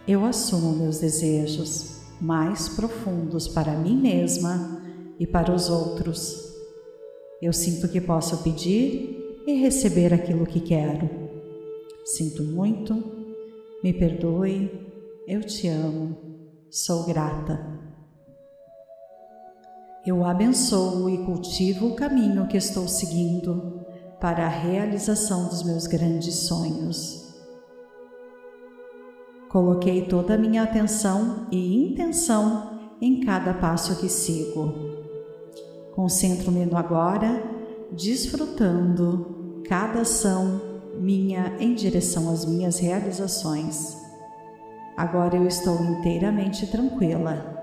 Eu 0.06 0.22
assumo 0.22 0.76
meus 0.76 0.98
desejos 0.98 2.02
mais 2.20 2.68
profundos 2.68 3.48
para 3.48 3.72
mim 3.72 3.96
mesma 3.96 4.82
e 5.18 5.26
para 5.26 5.50
os 5.50 5.70
outros. 5.70 6.52
Eu 7.40 7.54
sinto 7.54 7.88
que 7.88 8.02
posso 8.02 8.42
pedir 8.42 9.40
e 9.46 9.54
receber 9.54 10.12
aquilo 10.12 10.44
que 10.44 10.60
quero. 10.60 11.08
Sinto 12.04 12.42
muito, 12.42 13.02
me 13.82 13.94
perdoe, 13.94 14.70
eu 15.26 15.40
te 15.40 15.68
amo, 15.68 16.18
sou 16.70 17.06
grata. 17.06 17.85
Eu 20.06 20.24
abençoo 20.24 21.10
e 21.10 21.18
cultivo 21.24 21.88
o 21.88 21.96
caminho 21.96 22.46
que 22.46 22.56
estou 22.56 22.86
seguindo 22.86 23.80
para 24.20 24.46
a 24.46 24.48
realização 24.48 25.48
dos 25.48 25.64
meus 25.64 25.86
grandes 25.86 26.46
sonhos. 26.46 27.34
Coloquei 29.50 30.06
toda 30.06 30.34
a 30.34 30.38
minha 30.38 30.62
atenção 30.62 31.48
e 31.50 31.90
intenção 31.90 32.94
em 33.00 33.20
cada 33.20 33.52
passo 33.52 33.98
que 33.98 34.08
sigo 34.08 34.96
Concentro-me 35.96 36.66
no 36.66 36.76
agora, 36.76 37.42
desfrutando 37.90 39.62
cada 39.66 40.02
ação 40.02 40.60
minha 41.00 41.56
em 41.58 41.74
direção 41.74 42.30
às 42.30 42.44
minhas 42.44 42.78
realizações. 42.78 43.96
Agora 44.94 45.36
eu 45.36 45.46
estou 45.46 45.82
inteiramente 45.82 46.66
tranquila 46.66 47.55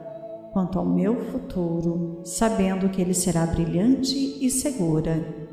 quanto 0.53 0.77
ao 0.77 0.85
meu 0.85 1.19
futuro, 1.31 2.21
sabendo 2.23 2.87
que 2.87 3.01
ele 3.01 3.13
será 3.13 3.43
brilhante 3.45 4.15
e 4.39 4.51
segura. 4.51 5.43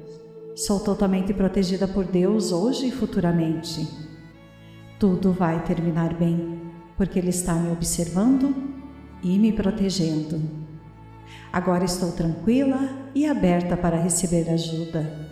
Sou 0.55 0.79
totalmente 0.79 1.33
protegida 1.33 1.89
por 1.89 2.05
Deus 2.05 2.53
hoje 2.53 2.89
e 2.89 2.93
futuramente. 2.93 3.89
Tudo 4.99 5.33
vai 5.33 5.65
terminar 5.65 6.13
bem, 6.13 6.61
porque 6.99 7.19
Ele 7.19 7.31
está 7.31 7.55
me 7.55 7.73
observando 7.73 8.55
e 9.23 9.39
me 9.39 9.51
protegendo. 9.51 10.39
Agora 11.51 11.87
estou 11.87 12.13
tranquila 12.13 12.91
e 13.15 13.25
aberta 13.25 13.79
para 13.79 13.97
receber 14.03 14.51
ajuda. 14.51 15.31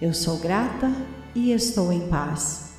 Eu 0.00 0.14
sou 0.14 0.38
grata 0.38 0.90
e 1.34 1.52
estou 1.52 1.92
em 1.92 2.08
paz. 2.08 2.76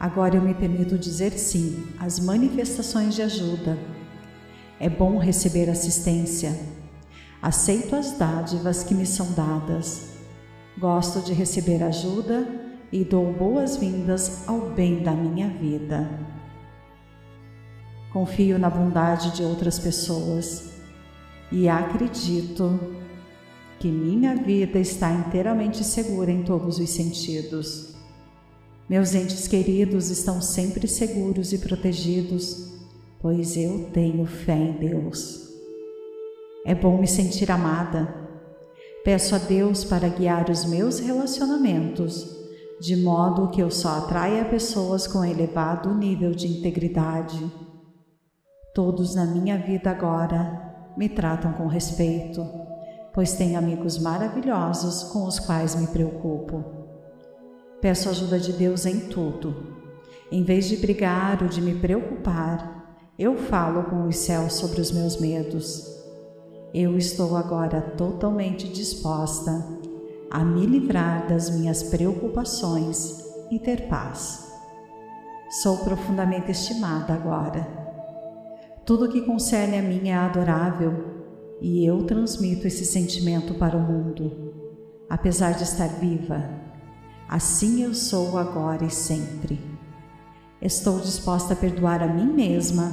Agora 0.00 0.36
eu 0.36 0.42
me 0.42 0.54
permito 0.54 0.96
dizer 0.96 1.32
sim 1.32 1.86
às 2.00 2.18
manifestações 2.18 3.14
de 3.14 3.20
ajuda. 3.20 3.78
É 4.80 4.88
bom 4.88 5.18
receber 5.18 5.70
assistência. 5.70 6.58
Aceito 7.40 7.94
as 7.94 8.12
dádivas 8.18 8.82
que 8.82 8.94
me 8.94 9.06
são 9.06 9.32
dadas. 9.32 10.08
Gosto 10.78 11.20
de 11.20 11.32
receber 11.32 11.82
ajuda 11.82 12.46
e 12.90 13.04
dou 13.04 13.32
boas-vindas 13.32 14.48
ao 14.48 14.70
bem 14.70 15.02
da 15.02 15.12
minha 15.12 15.48
vida. 15.48 16.08
Confio 18.12 18.58
na 18.58 18.70
bondade 18.70 19.34
de 19.36 19.42
outras 19.42 19.78
pessoas 19.78 20.70
e 21.50 21.68
acredito 21.68 22.78
que 23.78 23.88
minha 23.88 24.34
vida 24.36 24.78
está 24.78 25.12
inteiramente 25.12 25.84
segura 25.84 26.30
em 26.30 26.42
todos 26.42 26.78
os 26.78 26.90
sentidos. 26.90 27.94
Meus 28.88 29.14
entes 29.14 29.48
queridos 29.48 30.10
estão 30.10 30.40
sempre 30.40 30.86
seguros 30.86 31.52
e 31.52 31.58
protegidos, 31.58 32.73
pois 33.24 33.56
eu 33.56 33.88
tenho 33.90 34.26
fé 34.26 34.54
em 34.54 34.72
Deus. 34.72 35.48
É 36.66 36.74
bom 36.74 36.98
me 36.98 37.08
sentir 37.08 37.50
amada. 37.50 38.14
Peço 39.02 39.34
a 39.34 39.38
Deus 39.38 39.82
para 39.82 40.10
guiar 40.10 40.50
os 40.50 40.66
meus 40.66 40.98
relacionamentos, 40.98 42.36
de 42.78 42.94
modo 42.94 43.48
que 43.48 43.62
eu 43.62 43.70
só 43.70 43.96
atraia 43.96 44.44
pessoas 44.44 45.06
com 45.06 45.24
elevado 45.24 45.94
nível 45.94 46.32
de 46.32 46.46
integridade. 46.46 47.50
Todos 48.74 49.14
na 49.14 49.24
minha 49.24 49.56
vida 49.56 49.90
agora 49.90 50.92
me 50.94 51.08
tratam 51.08 51.54
com 51.54 51.66
respeito, 51.66 52.46
pois 53.14 53.32
tenho 53.32 53.56
amigos 53.56 53.98
maravilhosos 53.98 55.02
com 55.04 55.24
os 55.26 55.38
quais 55.38 55.74
me 55.74 55.86
preocupo. 55.86 56.62
Peço 57.80 58.10
ajuda 58.10 58.38
de 58.38 58.52
Deus 58.52 58.84
em 58.84 59.08
tudo. 59.08 59.78
Em 60.30 60.42
vez 60.42 60.68
de 60.68 60.76
brigar 60.76 61.42
ou 61.42 61.48
de 61.48 61.62
me 61.62 61.74
preocupar, 61.74 62.83
eu 63.18 63.36
falo 63.36 63.84
com 63.84 64.06
os 64.06 64.16
céus 64.16 64.54
sobre 64.54 64.80
os 64.80 64.90
meus 64.90 65.20
medos. 65.20 66.02
Eu 66.72 66.98
estou 66.98 67.36
agora 67.36 67.80
totalmente 67.80 68.68
disposta 68.68 69.64
a 70.30 70.44
me 70.44 70.66
livrar 70.66 71.28
das 71.28 71.50
minhas 71.50 71.82
preocupações 71.82 73.24
e 73.50 73.58
ter 73.58 73.88
paz. 73.88 74.52
Sou 75.62 75.78
profundamente 75.78 76.50
estimada 76.50 77.14
agora. 77.14 77.66
Tudo 78.84 79.08
que 79.08 79.22
concerne 79.22 79.78
a 79.78 79.82
mim 79.82 80.08
é 80.08 80.14
adorável 80.14 81.04
e 81.60 81.86
eu 81.86 82.02
transmito 82.04 82.66
esse 82.66 82.84
sentimento 82.84 83.54
para 83.54 83.76
o 83.76 83.80
mundo. 83.80 84.52
Apesar 85.08 85.52
de 85.52 85.62
estar 85.62 85.86
viva, 85.86 86.64
Assim 87.28 87.82
eu 87.82 87.94
sou 87.94 88.36
agora 88.38 88.84
e 88.84 88.90
sempre. 88.90 89.73
Estou 90.64 90.98
disposta 90.98 91.52
a 91.52 91.56
perdoar 91.56 92.02
a 92.02 92.06
mim 92.08 92.24
mesma 92.24 92.90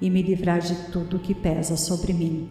e 0.00 0.08
me 0.08 0.22
livrar 0.22 0.60
de 0.60 0.76
tudo 0.92 1.18
que 1.18 1.34
pesa 1.34 1.76
sobre 1.76 2.12
mim. 2.12 2.48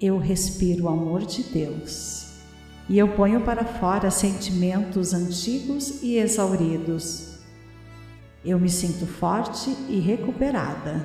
Eu 0.00 0.16
respiro 0.16 0.84
o 0.84 0.88
amor 0.88 1.26
de 1.26 1.42
Deus 1.42 2.38
e 2.88 2.98
eu 2.98 3.08
ponho 3.08 3.42
para 3.42 3.66
fora 3.66 4.10
sentimentos 4.10 5.12
antigos 5.12 6.02
e 6.02 6.16
exauridos. 6.16 7.36
Eu 8.42 8.58
me 8.58 8.70
sinto 8.70 9.06
forte 9.06 9.68
e 9.90 10.00
recuperada. 10.00 11.04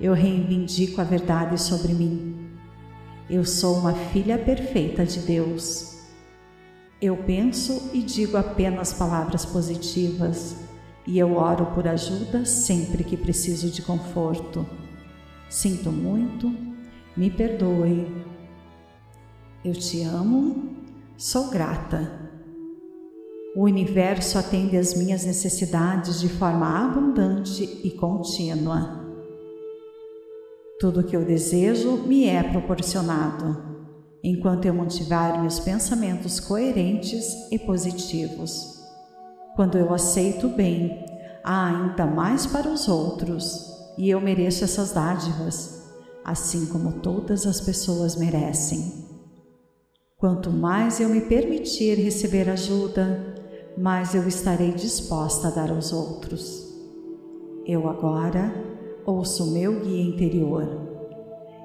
Eu 0.00 0.14
reivindico 0.14 0.98
a 1.02 1.04
verdade 1.04 1.60
sobre 1.60 1.92
mim. 1.92 2.52
Eu 3.28 3.44
sou 3.44 3.76
uma 3.76 3.92
filha 3.92 4.38
perfeita 4.38 5.04
de 5.04 5.18
Deus 5.20 5.96
eu 7.00 7.14
penso 7.14 7.90
e 7.92 8.00
digo 8.00 8.38
apenas 8.38 8.94
palavras 8.94 9.44
positivas 9.44 10.56
e 11.06 11.18
eu 11.18 11.36
oro 11.36 11.66
por 11.66 11.86
ajuda 11.86 12.44
sempre 12.44 13.04
que 13.04 13.16
preciso 13.16 13.70
de 13.70 13.82
conforto. 13.82 14.66
Sinto 15.48 15.90
muito, 15.92 16.52
me 17.16 17.30
perdoe. 17.30 18.06
Eu 19.64 19.72
te 19.72 20.02
amo, 20.02 20.76
sou 21.16 21.48
grata. 21.48 22.26
O 23.54 23.62
universo 23.62 24.36
atende 24.36 24.76
às 24.76 24.94
minhas 24.94 25.24
necessidades 25.24 26.20
de 26.20 26.28
forma 26.28 26.84
abundante 26.84 27.80
e 27.82 27.90
contínua. 27.92 29.04
Tudo 30.78 31.04
que 31.04 31.16
eu 31.16 31.24
desejo 31.24 31.96
me 32.06 32.26
é 32.26 32.42
proporcionado 32.42 33.76
enquanto 34.22 34.66
eu 34.66 34.74
mantiver 34.74 35.40
meus 35.40 35.60
pensamentos 35.60 36.40
coerentes 36.40 37.24
e 37.50 37.58
positivos. 37.58 38.75
Quando 39.56 39.78
eu 39.78 39.92
aceito 39.92 40.46
o 40.46 40.50
bem, 40.50 41.04
há 41.42 41.66
ainda 41.66 42.06
mais 42.06 42.46
para 42.46 42.68
os 42.68 42.86
outros 42.86 43.74
e 43.98 44.10
eu 44.10 44.20
mereço 44.20 44.62
essas 44.62 44.92
dádivas, 44.92 45.82
assim 46.24 46.66
como 46.66 47.00
todas 47.00 47.46
as 47.46 47.60
pessoas 47.60 48.14
merecem. 48.14 49.06
Quanto 50.18 50.50
mais 50.50 51.00
eu 51.00 51.08
me 51.08 51.22
permitir 51.22 51.98
receber 51.98 52.48
ajuda, 52.48 53.34
mais 53.76 54.14
eu 54.14 54.28
estarei 54.28 54.72
disposta 54.72 55.48
a 55.48 55.50
dar 55.50 55.70
aos 55.70 55.92
outros. 55.92 56.64
Eu 57.66 57.88
agora 57.88 58.54
ouço 59.04 59.50
meu 59.50 59.80
guia 59.80 60.02
interior. 60.02 60.68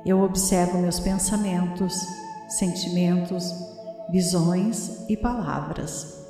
Eu 0.06 0.21
observo 0.21 0.80
meus 0.80 0.99
pensamentos 0.99 1.93
sentimentos, 2.51 3.54
visões 4.10 5.06
e 5.10 5.15
palavras. 5.15 6.21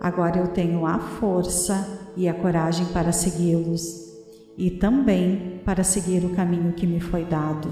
Agora 0.00 0.38
eu 0.38 0.48
tenho 0.48 0.86
a 0.86 0.98
força 0.98 2.10
e 2.16 2.28
a 2.28 2.34
coragem 2.34 2.86
para 2.86 3.12
segui-los 3.12 4.08
e 4.56 4.70
também 4.70 5.60
para 5.64 5.84
seguir 5.84 6.24
o 6.24 6.34
caminho 6.34 6.72
que 6.72 6.86
me 6.86 7.00
foi 7.00 7.24
dado. 7.24 7.70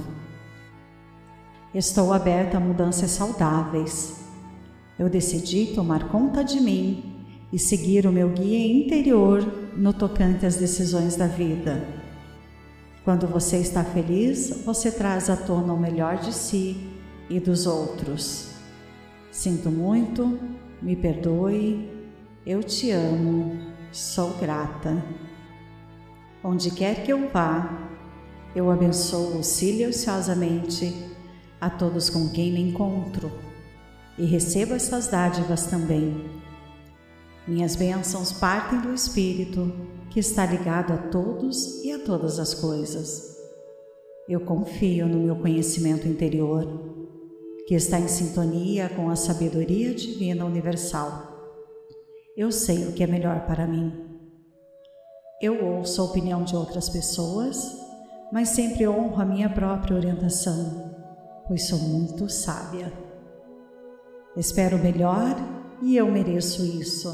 Estou 1.74 2.12
aberta 2.12 2.56
a 2.56 2.60
mudanças 2.60 3.10
saudáveis. 3.10 4.24
Eu 4.98 5.08
decidi 5.08 5.74
tomar 5.74 6.08
conta 6.08 6.42
de 6.42 6.60
mim 6.60 7.16
e 7.52 7.58
seguir 7.58 8.06
o 8.06 8.12
meu 8.12 8.30
guia 8.30 8.66
interior 8.66 9.44
no 9.76 9.92
tocante 9.92 10.46
às 10.46 10.56
decisões 10.56 11.16
da 11.16 11.26
vida. 11.26 11.86
Quando 13.04 13.26
você 13.26 13.58
está 13.58 13.84
feliz, 13.84 14.62
você 14.64 14.90
traz 14.90 15.30
à 15.30 15.36
tona 15.36 15.72
o 15.72 15.78
melhor 15.78 16.16
de 16.16 16.32
si 16.32 16.76
e 17.30 17.38
dos 17.38 17.66
outros. 17.66 18.50
Sinto 19.30 19.70
muito, 19.70 20.38
me 20.82 20.96
perdoe, 20.96 21.95
eu 22.46 22.62
te 22.62 22.92
amo, 22.92 23.58
sou 23.90 24.30
grata. 24.34 25.02
Onde 26.44 26.70
quer 26.70 27.02
que 27.02 27.12
eu 27.12 27.28
vá, 27.28 27.90
eu 28.54 28.70
abençoo 28.70 29.42
silenciosamente 29.42 30.94
a 31.60 31.68
todos 31.68 32.08
com 32.08 32.28
quem 32.28 32.52
me 32.52 32.60
encontro 32.60 33.32
e 34.16 34.24
recebo 34.24 34.74
essas 34.74 35.08
dádivas 35.08 35.66
também. 35.66 36.24
Minhas 37.48 37.74
bênçãos 37.74 38.32
partem 38.32 38.80
do 38.80 38.94
Espírito 38.94 39.72
que 40.08 40.20
está 40.20 40.46
ligado 40.46 40.92
a 40.92 40.98
todos 40.98 41.82
e 41.82 41.90
a 41.90 41.98
todas 41.98 42.38
as 42.38 42.54
coisas. 42.54 43.36
Eu 44.28 44.40
confio 44.40 45.08
no 45.08 45.18
meu 45.18 45.34
conhecimento 45.34 46.06
interior 46.06 46.64
que 47.66 47.74
está 47.74 47.98
em 47.98 48.06
sintonia 48.06 48.88
com 48.88 49.10
a 49.10 49.16
sabedoria 49.16 49.92
divina 49.92 50.44
universal. 50.44 51.35
Eu 52.36 52.52
sei 52.52 52.86
o 52.86 52.92
que 52.92 53.02
é 53.02 53.06
melhor 53.06 53.46
para 53.46 53.66
mim. 53.66 53.90
Eu 55.40 55.64
ouço 55.64 56.02
a 56.02 56.04
opinião 56.04 56.44
de 56.44 56.54
outras 56.54 56.86
pessoas, 56.86 57.56
mas 58.30 58.50
sempre 58.50 58.86
honro 58.86 59.22
a 59.22 59.24
minha 59.24 59.48
própria 59.48 59.96
orientação, 59.96 60.94
pois 61.48 61.66
sou 61.66 61.78
muito 61.78 62.28
sábia. 62.28 62.92
Espero 64.36 64.76
o 64.76 64.82
melhor 64.82 65.34
e 65.80 65.96
eu 65.96 66.12
mereço 66.12 66.62
isso. 66.62 67.08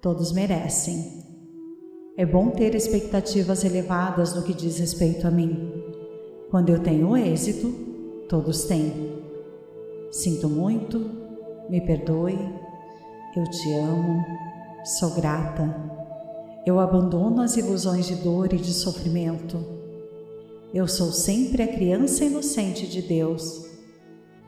Todos 0.00 0.32
merecem. 0.32 1.22
É 2.16 2.26
bom 2.26 2.50
ter 2.50 2.74
expectativas 2.74 3.62
elevadas 3.62 4.34
no 4.34 4.42
que 4.42 4.52
diz 4.52 4.76
respeito 4.80 5.24
a 5.24 5.30
mim. 5.30 5.72
Quando 6.50 6.70
eu 6.70 6.82
tenho 6.82 7.16
êxito, 7.16 7.70
todos 8.28 8.64
têm. 8.64 9.22
Sinto 10.10 10.48
muito, 10.48 10.98
me 11.70 11.80
perdoe, 11.80 12.36
eu 13.40 13.44
te 13.44 13.72
amo, 13.72 14.24
sou 14.84 15.14
grata. 15.14 15.74
Eu 16.66 16.78
abandono 16.78 17.40
as 17.40 17.56
ilusões 17.56 18.06
de 18.06 18.16
dor 18.16 18.52
e 18.52 18.56
de 18.56 18.72
sofrimento. 18.72 19.64
Eu 20.72 20.86
sou 20.86 21.10
sempre 21.12 21.62
a 21.62 21.68
criança 21.68 22.24
inocente 22.24 22.86
de 22.86 23.02
Deus. 23.02 23.66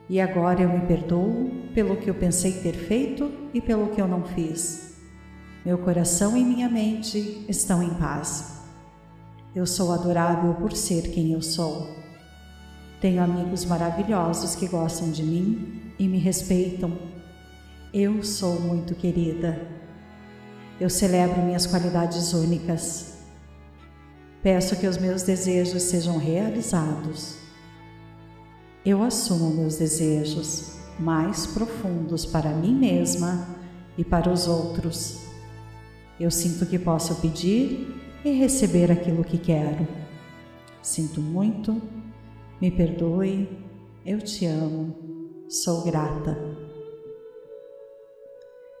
E 0.07 0.21
agora 0.21 0.61
eu 0.61 0.69
me 0.69 0.85
perdoo 0.85 1.49
pelo 1.73 1.97
que 1.97 2.09
eu 2.09 2.13
pensei 2.13 2.51
ter 2.53 2.73
feito 2.73 3.31
e 3.53 3.59
pelo 3.59 3.87
que 3.87 3.99
eu 3.99 4.07
não 4.07 4.23
fiz. 4.23 4.95
Meu 5.65 5.79
coração 5.79 6.37
e 6.37 6.43
minha 6.43 6.69
mente 6.69 7.43
estão 7.49 7.81
em 7.81 7.93
paz. 7.95 8.61
Eu 9.55 9.65
sou 9.65 9.91
adorável 9.91 10.53
por 10.53 10.73
ser 10.73 11.09
quem 11.09 11.31
eu 11.31 11.41
sou. 11.41 11.89
Tenho 13.01 13.23
amigos 13.23 13.65
maravilhosos 13.65 14.55
que 14.55 14.67
gostam 14.67 15.09
de 15.09 15.23
mim 15.23 15.93
e 15.97 16.07
me 16.07 16.19
respeitam. 16.19 17.14
Eu 17.97 18.21
sou 18.25 18.59
muito 18.59 18.93
querida. 18.93 19.57
Eu 20.81 20.89
celebro 20.89 21.41
minhas 21.41 21.65
qualidades 21.65 22.33
únicas. 22.33 23.19
Peço 24.43 24.75
que 24.75 24.85
os 24.85 24.97
meus 24.97 25.23
desejos 25.23 25.81
sejam 25.83 26.17
realizados. 26.17 27.37
Eu 28.85 29.01
assumo 29.01 29.49
meus 29.55 29.77
desejos 29.77 30.75
mais 30.99 31.45
profundos 31.47 32.25
para 32.25 32.49
mim 32.49 32.75
mesma 32.75 33.47
e 33.97 34.03
para 34.03 34.29
os 34.29 34.45
outros. 34.45 35.21
Eu 36.19 36.29
sinto 36.29 36.65
que 36.65 36.77
posso 36.77 37.15
pedir 37.21 37.95
e 38.25 38.31
receber 38.33 38.91
aquilo 38.91 39.23
que 39.23 39.37
quero. 39.37 39.87
Sinto 40.81 41.21
muito, 41.21 41.81
me 42.59 42.69
perdoe, 42.69 43.47
eu 44.05 44.19
te 44.19 44.45
amo, 44.45 44.93
sou 45.47 45.85
grata. 45.85 46.54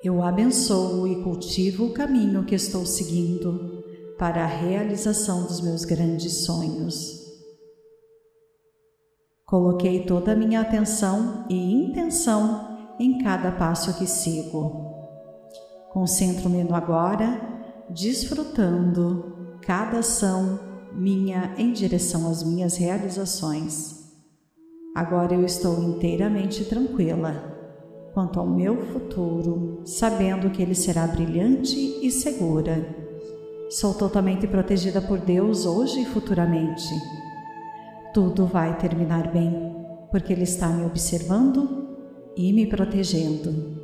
Eu 0.05 0.21
abençoo 0.21 1.07
e 1.07 1.23
cultivo 1.23 1.87
o 1.87 1.91
caminho 1.91 2.45
que 2.45 2.53
estou 2.53 2.85
seguindo 2.85 3.83
para 4.19 4.43
a 4.43 4.45
realização 4.45 5.47
dos 5.47 5.59
meus 5.61 5.83
grandes 5.83 6.45
sonhos. 6.45 7.25
Coloquei 9.47 10.05
toda 10.05 10.33
a 10.33 10.35
minha 10.35 10.61
atenção 10.61 11.47
e 11.49 11.55
intenção 11.55 12.95
em 12.99 13.17
cada 13.17 13.51
passo 13.51 13.97
que 13.97 14.05
sigo. 14.05 14.93
Concentro-me 15.91 16.63
no 16.63 16.75
agora, 16.75 17.41
desfrutando 17.89 19.57
cada 19.63 19.97
ação 19.97 20.59
minha 20.93 21.55
em 21.57 21.73
direção 21.73 22.29
às 22.29 22.43
minhas 22.43 22.77
realizações. 22.77 24.05
Agora 24.95 25.33
eu 25.33 25.43
estou 25.43 25.81
inteiramente 25.81 26.63
tranquila 26.65 27.54
quanto 28.15 28.39
ao 28.39 28.47
meu 28.47 28.81
futuro, 28.93 29.81
sabendo 29.83 30.49
que 30.49 30.61
ele 30.61 30.73
será 30.73 31.05
brilhante 31.05 31.75
e 32.01 32.09
segura. 32.09 32.87
Sou 33.69 33.93
totalmente 33.93 34.47
protegida 34.47 35.01
por 35.01 35.19
Deus 35.19 35.65
hoje 35.65 36.01
e 36.01 36.05
futuramente. 36.05 36.93
Tudo 38.13 38.45
vai 38.45 38.77
terminar 38.77 39.29
bem, 39.33 39.75
porque 40.09 40.31
Ele 40.31 40.43
está 40.43 40.69
me 40.69 40.85
observando 40.85 41.89
e 42.37 42.53
me 42.53 42.65
protegendo. 42.65 43.75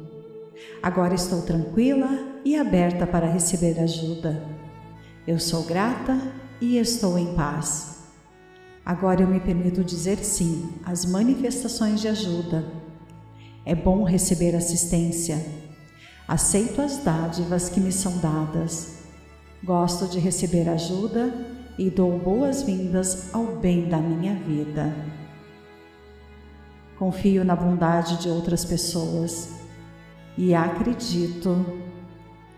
Agora 0.82 1.14
estou 1.14 1.42
tranquila 1.42 2.08
e 2.46 2.56
aberta 2.56 3.06
para 3.06 3.30
receber 3.30 3.78
ajuda. 3.82 4.42
Eu 5.28 5.40
sou 5.40 5.64
grata 5.64 6.18
e 6.62 6.78
estou 6.78 7.20
em 7.20 7.36
paz. 7.36 8.06
Agora 8.86 9.24
eu 9.24 9.28
me 9.28 9.42
permito 9.42 9.84
dizer 9.84 10.20
sim 10.20 10.70
às 10.86 11.04
manifestações 11.04 12.00
de 12.00 12.08
ajuda 12.08 12.81
é 13.66 13.76
bom 13.76 14.04
receber 14.04 14.56
assistência. 14.56 15.44
Aceito 16.28 16.82
as 16.82 16.98
dádivas 17.04 17.70
que 17.70 17.80
me 17.80 17.92
são 17.92 18.18
dadas. 18.18 19.00
Gosto 19.64 20.08
de 20.08 20.20
receber 20.20 20.68
ajuda 20.70 21.34
e 21.78 21.90
dou 21.90 22.18
boas-vindas 22.18 23.34
ao 23.34 23.46
bem 23.58 23.88
da 23.88 23.98
minha 23.98 24.36
vida. 24.36 24.96
Confio 26.98 27.44
na 27.44 27.56
bondade 27.56 28.22
de 28.22 28.30
outras 28.30 28.66
pessoas 28.66 29.50
e 30.38 30.54
acredito 30.54 31.66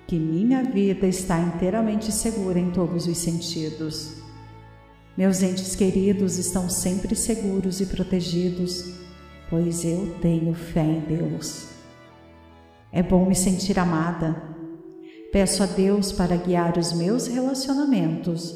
que 0.08 0.20
minha 0.20 0.64
vida 0.64 1.08
está 1.08 1.40
inteiramente 1.40 2.12
segura 2.12 2.60
em 2.60 2.72
todos 2.72 3.08
os 3.08 3.18
sentidos. 3.18 4.22
Meus 5.18 5.42
entes 5.42 5.76
queridos 5.76 6.38
estão 6.38 6.70
sempre 6.70 7.16
seguros 7.16 7.82
e 7.82 7.86
protegidos 7.86 9.03
pois 9.54 9.86
eu 9.86 10.16
tenho 10.20 10.52
fé 10.56 10.82
em 10.82 11.02
Deus. 11.02 11.68
É 12.92 13.04
bom 13.04 13.24
me 13.24 13.36
sentir 13.36 13.78
amada. 13.78 14.36
Peço 15.32 15.62
a 15.62 15.68
Deus 15.68 16.12
para 16.12 16.36
guiar 16.36 16.76
os 16.76 16.92
meus 16.92 17.28
relacionamentos, 17.28 18.52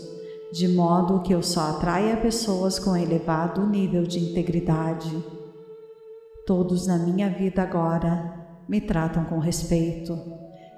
de 0.52 0.68
modo 0.68 1.22
que 1.22 1.32
eu 1.32 1.44
só 1.44 1.70
atraia 1.70 2.18
pessoas 2.18 2.80
com 2.80 2.98
elevado 2.98 3.64
nível 3.68 4.08
de 4.08 4.18
integridade. 4.18 5.24
Todos 6.48 6.88
na 6.88 6.98
minha 6.98 7.30
vida 7.30 7.62
agora 7.62 8.34
me 8.68 8.82
tratam 8.82 9.24
com 9.26 9.38
respeito, 9.38 10.20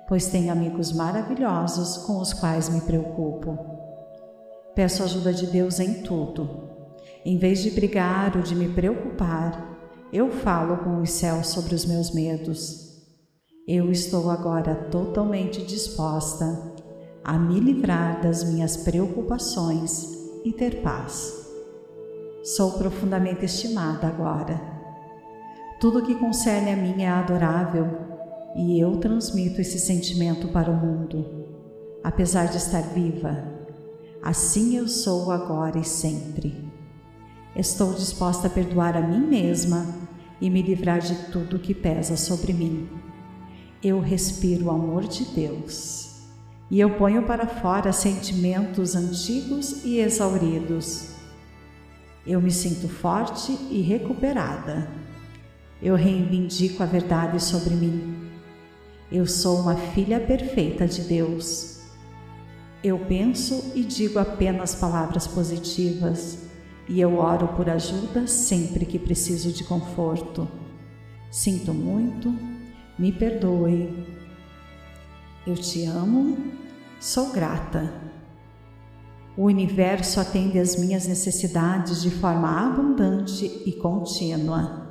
pois 0.06 0.28
tenho 0.28 0.52
amigos 0.52 0.92
maravilhosos 0.92 1.96
com 2.06 2.20
os 2.20 2.34
quais 2.34 2.68
me 2.68 2.82
preocupo. 2.82 3.58
Peço 4.76 5.02
ajuda 5.02 5.32
de 5.32 5.48
Deus 5.48 5.80
em 5.80 6.04
tudo. 6.04 6.68
Em 7.24 7.38
vez 7.38 7.64
de 7.64 7.72
brigar 7.72 8.36
ou 8.36 8.42
de 8.42 8.54
me 8.54 8.68
preocupar, 8.68 9.79
eu 10.12 10.32
falo 10.32 10.78
com 10.78 11.02
os 11.02 11.12
céus 11.12 11.48
sobre 11.48 11.76
os 11.76 11.86
meus 11.86 12.12
medos. 12.12 12.90
Eu 13.68 13.92
estou 13.92 14.32
agora 14.32 14.74
totalmente 14.90 15.64
disposta 15.64 16.74
a 17.24 17.38
me 17.38 17.60
livrar 17.60 18.20
das 18.20 18.44
minhas 18.44 18.76
preocupações 18.76 20.10
e 20.44 20.52
ter 20.52 20.82
paz. 20.82 21.48
Sou 22.44 22.72
profundamente 22.72 23.46
estimada 23.46 24.08
agora. 24.08 24.60
Tudo 25.80 26.02
que 26.02 26.16
concerne 26.16 26.72
a 26.72 26.76
mim 26.76 27.04
é 27.04 27.10
adorável 27.10 27.88
e 28.56 28.80
eu 28.80 28.98
transmito 28.98 29.62
esse 29.62 29.78
sentimento 29.78 30.48
para 30.48 30.72
o 30.72 30.76
mundo, 30.76 31.46
apesar 32.04 32.48
de 32.48 32.58
estar 32.58 32.82
viva. 32.82 33.38
Assim 34.24 34.76
eu 34.76 34.88
sou 34.88 35.32
agora 35.32 35.78
e 35.78 35.84
sempre. 35.84 36.68
Estou 37.56 37.94
disposta 37.94 38.48
a 38.48 38.50
perdoar 38.50 38.98
a 38.98 39.02
mim 39.02 39.20
mesma 39.20 39.99
e 40.42 40.50
me 40.50 40.62
livrar 40.62 41.00
de 41.00 41.16
tudo 41.32 41.60
que 41.60 41.74
pesa 41.74 42.16
sobre 42.16 42.54
mim. 42.54 42.88
Eu 43.84 44.00
respiro 44.00 44.66
o 44.66 44.72
amor 44.72 45.08
de 45.08 45.26
Deus 45.26 46.10
e 46.72 46.80
eu 46.80 46.92
ponho 46.92 47.24
para 47.24 47.48
fora 47.48 47.92
sentimentos 47.92 48.96
antigos 48.96 49.84
e 49.84 50.00
exauridos. 50.00 51.10
Eu 52.28 52.40
me 52.40 52.52
sinto 52.52 52.88
forte 52.88 53.58
e 53.72 53.82
recuperada. 53.82 54.88
Eu 55.82 55.96
reivindico 55.96 56.84
a 56.84 56.86
verdade 56.86 57.42
sobre 57.42 57.74
mim. 57.74 58.30
Eu 59.12 59.26
sou 59.26 59.62
uma 59.62 59.76
filha 59.76 60.20
perfeita 60.20 60.86
de 60.86 61.02
Deus. 61.02 61.80
Eu 62.84 63.00
penso 63.00 63.72
e 63.74 63.84
digo 63.84 64.20
apenas 64.20 64.76
palavras 64.76 65.26
positivas 65.26 66.49
e 66.90 67.00
eu 67.00 67.20
oro 67.20 67.50
por 67.50 67.70
ajuda 67.70 68.26
sempre 68.26 68.84
que 68.84 68.98
preciso 68.98 69.52
de 69.52 69.64
conforto. 69.64 70.48
Sinto 71.30 71.72
muito, 71.72 72.34
me 72.98 73.12
perdoe. 73.12 74.08
Eu 75.46 75.54
te 75.54 75.86
amo, 75.86 76.36
sou 77.00 77.32
grata. 77.32 77.94
O 79.38 79.44
universo 79.44 80.20
atende 80.20 80.58
às 80.58 80.76
minhas 80.76 81.08
necessidades 81.08 82.02
de 82.02 82.10
forma 82.10 82.68
abundante 82.68 83.46
e 83.66 83.72
contínua. 83.74 84.90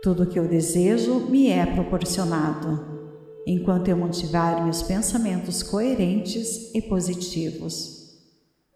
Tudo 0.00 0.22
o 0.22 0.26
que 0.26 0.38
eu 0.38 0.46
desejo 0.46 1.26
me 1.28 1.48
é 1.48 1.66
proporcionado, 1.66 3.12
enquanto 3.44 3.88
eu 3.88 3.96
mantiver 3.96 4.62
meus 4.62 4.82
pensamentos 4.82 5.62
coerentes 5.62 6.72
e 6.72 6.80
positivos. 6.80 7.99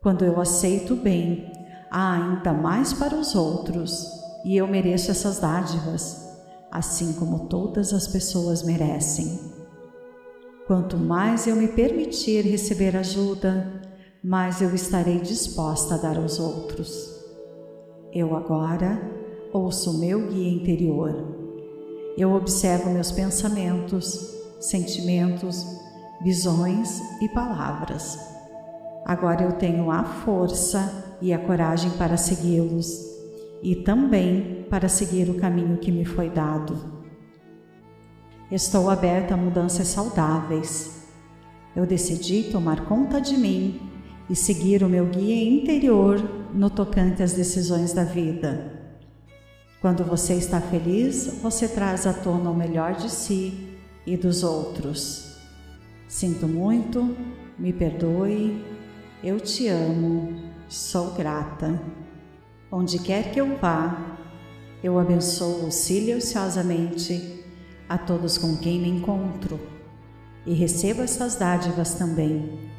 Quando 0.05 0.23
eu 0.23 0.39
aceito 0.39 0.93
o 0.93 0.97
bem, 0.97 1.51
há 1.91 2.13
ainda 2.13 2.53
mais 2.53 2.93
para 2.93 3.17
os 3.17 3.35
outros, 3.35 4.07
e 4.45 4.55
eu 4.55 4.69
mereço 4.69 5.11
essas 5.11 5.39
dádivas, 5.39 6.29
assim 6.71 7.15
como 7.15 7.49
todas 7.49 7.95
as 7.95 8.07
pessoas 8.07 8.63
merecem. 8.63 9.41
Quanto 10.67 10.99
mais 10.99 11.47
eu 11.47 11.57
me 11.57 11.69
permitir 11.69 12.45
receber 12.45 12.95
ajuda, 12.99 13.81
mais 14.23 14.61
eu 14.61 14.75
estarei 14.75 15.21
disposta 15.21 15.95
a 15.95 15.97
dar 15.97 16.19
aos 16.19 16.39
outros. 16.39 17.11
Eu 18.13 18.37
agora 18.37 19.01
ouço 19.55 19.99
meu 19.99 20.29
guia 20.29 20.53
interior. 20.53 21.15
Eu 22.19 22.35
observo 22.35 22.91
meus 22.91 23.11
pensamentos, 23.11 24.37
sentimentos, 24.61 25.65
visões 26.23 27.01
e 27.23 27.29
palavras 27.31 28.34
Agora 29.05 29.43
eu 29.43 29.53
tenho 29.53 29.91
a 29.91 30.03
força 30.03 31.17
e 31.21 31.33
a 31.33 31.39
coragem 31.39 31.91
para 31.93 32.17
segui-los 32.17 33.15
e 33.63 33.77
também 33.77 34.67
para 34.71 34.89
seguir 34.89 35.29
o 35.31 35.35
caminho 35.35 35.79
que 35.79 35.93
me 35.93 36.05
foi 36.05 36.31
dado. 36.31 36.79
Estou 38.51 38.89
aberta 38.91 39.35
a 39.35 39.37
mudanças 39.37 39.89
saudáveis. 39.89 41.03
eu 41.75 41.85
decidi 41.85 42.45
tomar 42.45 42.85
conta 42.85 43.21
de 43.21 43.37
mim 43.37 43.81
e 44.31 44.37
seguir 44.37 44.83
o 44.83 44.89
meu 44.89 45.07
guia 45.07 45.43
interior 45.43 46.23
no 46.55 46.71
tocante 46.71 47.23
às 47.23 47.33
decisões 47.33 47.93
da 47.93 48.05
vida. 48.05 48.85
Quando 49.81 50.05
você 50.05 50.35
está 50.35 50.61
feliz, 50.61 51.41
você 51.43 51.69
traz 51.69 52.07
à 52.07 52.13
tona 52.13 52.51
o 52.51 52.55
melhor 52.55 52.95
de 52.95 53.11
si 53.11 53.77
e 54.07 54.17
dos 54.17 54.43
outros. 54.43 55.37
Sinto 56.07 56.47
muito, 56.47 57.15
me 57.59 57.73
perdoe, 57.73 58.65
eu 59.25 59.41
te 59.41 59.67
amo, 59.67 60.53
sou 60.69 61.13
grata. 61.13 61.81
Onde 62.71 62.99
quer 62.99 63.33
que 63.33 63.41
eu 63.41 63.57
vá, 63.57 64.19
eu 64.83 64.99
abençoo 64.99 65.71
silenciosamente 65.73 67.43
a 67.89 67.99
todos 67.99 68.39
com 68.39 68.57
quem 68.57 68.81
me 68.81 68.89
encontro 68.89 69.59
e 70.47 70.55
recebo 70.55 71.03
essas 71.03 71.37
dádivas 71.37 71.95
também 71.95 72.75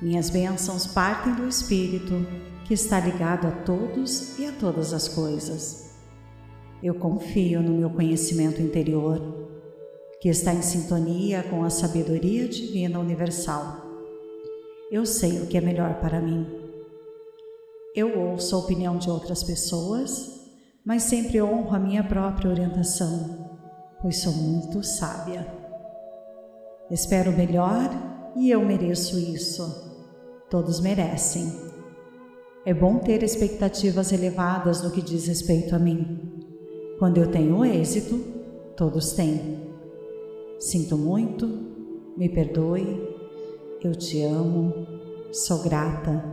minhas 0.00 0.30
bênçãos 0.30 0.86
partem 0.86 1.34
do 1.34 1.46
Espírito, 1.46 2.26
que 2.64 2.72
está 2.72 2.98
ligado 2.98 3.46
a 3.46 3.50
todos 3.50 4.38
e 4.38 4.46
a 4.46 4.52
todas 4.52 4.94
as 4.94 5.08
coisas. 5.08 5.90
Eu 6.82 6.94
confio 6.94 7.60
no 7.60 7.76
meu 7.76 7.90
conhecimento 7.90 8.62
interior, 8.62 9.20
que 10.18 10.30
está 10.30 10.54
em 10.54 10.62
sintonia 10.62 11.42
com 11.42 11.64
a 11.64 11.68
sabedoria 11.68 12.48
divina 12.48 12.98
universal. 12.98 13.89
Eu 14.90 15.06
sei 15.06 15.40
o 15.40 15.46
que 15.46 15.56
é 15.56 15.60
melhor 15.60 16.00
para 16.00 16.20
mim. 16.20 16.44
Eu 17.94 18.18
ouço 18.18 18.56
a 18.56 18.58
opinião 18.58 18.98
de 18.98 19.08
outras 19.08 19.44
pessoas, 19.44 20.50
mas 20.84 21.04
sempre 21.04 21.40
honro 21.40 21.76
a 21.76 21.78
minha 21.78 22.02
própria 22.02 22.50
orientação, 22.50 23.58
pois 24.02 24.20
sou 24.20 24.32
muito 24.32 24.82
sábia. 24.82 25.46
Espero 26.90 27.30
melhor 27.30 27.88
e 28.34 28.50
eu 28.50 28.64
mereço 28.64 29.16
isso. 29.16 29.62
Todos 30.50 30.80
merecem. 30.80 31.52
É 32.66 32.74
bom 32.74 32.98
ter 32.98 33.22
expectativas 33.22 34.10
elevadas 34.10 34.82
no 34.82 34.90
que 34.90 35.00
diz 35.00 35.28
respeito 35.28 35.76
a 35.76 35.78
mim. 35.78 36.42
Quando 36.98 37.18
eu 37.18 37.30
tenho 37.30 37.64
êxito, 37.64 38.18
todos 38.76 39.12
têm. 39.12 39.70
Sinto 40.58 40.98
muito, 40.98 41.46
me 42.16 42.28
perdoe, 42.28 43.09
eu 43.88 43.94
te 43.94 44.22
amo, 44.22 44.86
sou 45.32 45.62
grata. 45.62 46.24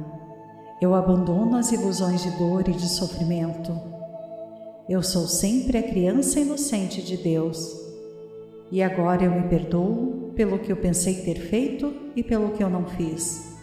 Eu 0.81 0.93
abandono 0.93 1.55
as 1.57 1.71
ilusões 1.71 2.21
de 2.21 2.31
dor 2.31 2.67
e 2.67 2.73
de 2.73 2.87
sofrimento. 2.87 3.71
Eu 4.87 5.01
sou 5.01 5.27
sempre 5.27 5.77
a 5.77 5.83
criança 5.83 6.39
inocente 6.39 7.01
de 7.01 7.17
Deus. 7.17 7.75
E 8.71 8.83
agora 8.83 9.23
eu 9.23 9.31
me 9.31 9.47
perdoo 9.47 10.31
pelo 10.35 10.59
que 10.59 10.71
eu 10.71 10.77
pensei 10.77 11.21
ter 11.21 11.39
feito 11.39 11.93
e 12.15 12.21
pelo 12.21 12.51
que 12.51 12.63
eu 12.63 12.69
não 12.69 12.85
fiz. 12.85 13.55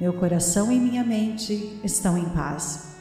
Meu 0.00 0.14
coração 0.14 0.72
e 0.72 0.78
minha 0.78 1.04
mente 1.04 1.78
estão 1.84 2.16
em 2.16 2.28
paz. 2.30 2.96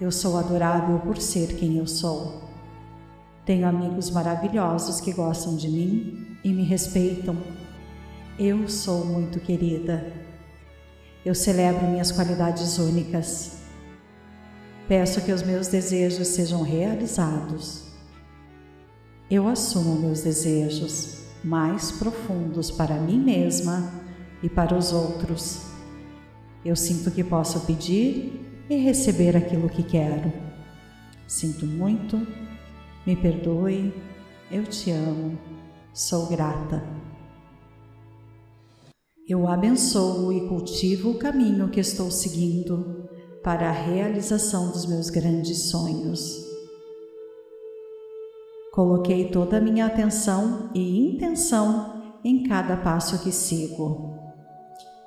Eu 0.00 0.10
sou 0.10 0.36
adorável 0.36 0.98
por 0.98 1.18
ser 1.18 1.54
quem 1.56 1.76
eu 1.76 1.86
sou. 1.86 2.42
Tenho 3.44 3.66
amigos 3.66 4.10
maravilhosos 4.10 5.00
que 5.00 5.12
gostam 5.12 5.56
de 5.56 5.68
mim 5.68 6.36
e 6.42 6.52
me 6.52 6.62
respeitam. 6.62 7.36
Eu 8.38 8.68
sou 8.68 9.04
muito 9.04 9.38
querida. 9.38 10.12
Eu 11.24 11.34
celebro 11.34 11.86
minhas 11.86 12.10
qualidades 12.10 12.78
únicas. 12.78 13.58
Peço 14.88 15.20
que 15.20 15.32
os 15.32 15.42
meus 15.42 15.68
desejos 15.68 16.28
sejam 16.28 16.62
realizados. 16.62 17.84
Eu 19.30 19.46
assumo 19.46 20.00
meus 20.00 20.22
desejos 20.22 21.20
mais 21.44 21.92
profundos 21.92 22.70
para 22.70 22.94
mim 22.94 23.18
mesma 23.18 23.92
e 24.42 24.48
para 24.48 24.76
os 24.76 24.92
outros. 24.92 25.66
Eu 26.64 26.74
sinto 26.76 27.10
que 27.10 27.22
posso 27.22 27.60
pedir 27.60 28.64
e 28.68 28.76
receber 28.76 29.36
aquilo 29.36 29.68
que 29.68 29.82
quero. 29.82 30.32
Sinto 31.26 31.66
muito, 31.66 32.26
me 33.06 33.14
perdoe, 33.14 33.94
eu 34.50 34.64
te 34.64 34.90
amo, 34.90 35.38
sou 35.92 36.26
grata. 36.26 36.99
Eu 39.30 39.46
abençoo 39.46 40.32
e 40.32 40.48
cultivo 40.48 41.10
o 41.10 41.14
caminho 41.16 41.68
que 41.68 41.78
estou 41.78 42.10
seguindo 42.10 43.08
para 43.44 43.68
a 43.68 43.72
realização 43.72 44.72
dos 44.72 44.86
meus 44.86 45.08
grandes 45.08 45.70
sonhos. 45.70 46.44
Coloquei 48.72 49.30
toda 49.30 49.58
a 49.58 49.60
minha 49.60 49.86
atenção 49.86 50.68
e 50.74 51.14
intenção 51.14 52.18
em 52.24 52.42
cada 52.42 52.76
passo 52.76 53.22
que 53.22 53.30
sigo. 53.30 54.16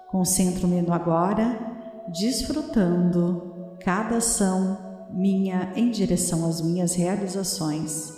Concentro-me 0.10 0.82
no 0.82 0.94
agora, 0.94 1.60
desfrutando 2.08 3.76
cada 3.82 4.16
ação 4.20 5.10
minha 5.12 5.74
em 5.76 5.92
direção 5.92 6.48
às 6.48 6.62
minhas 6.62 6.96
realizações. 6.96 8.14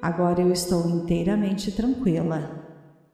Agora 0.00 0.40
eu 0.40 0.50
estou 0.50 0.88
inteiramente 0.88 1.70
tranquila 1.70 2.71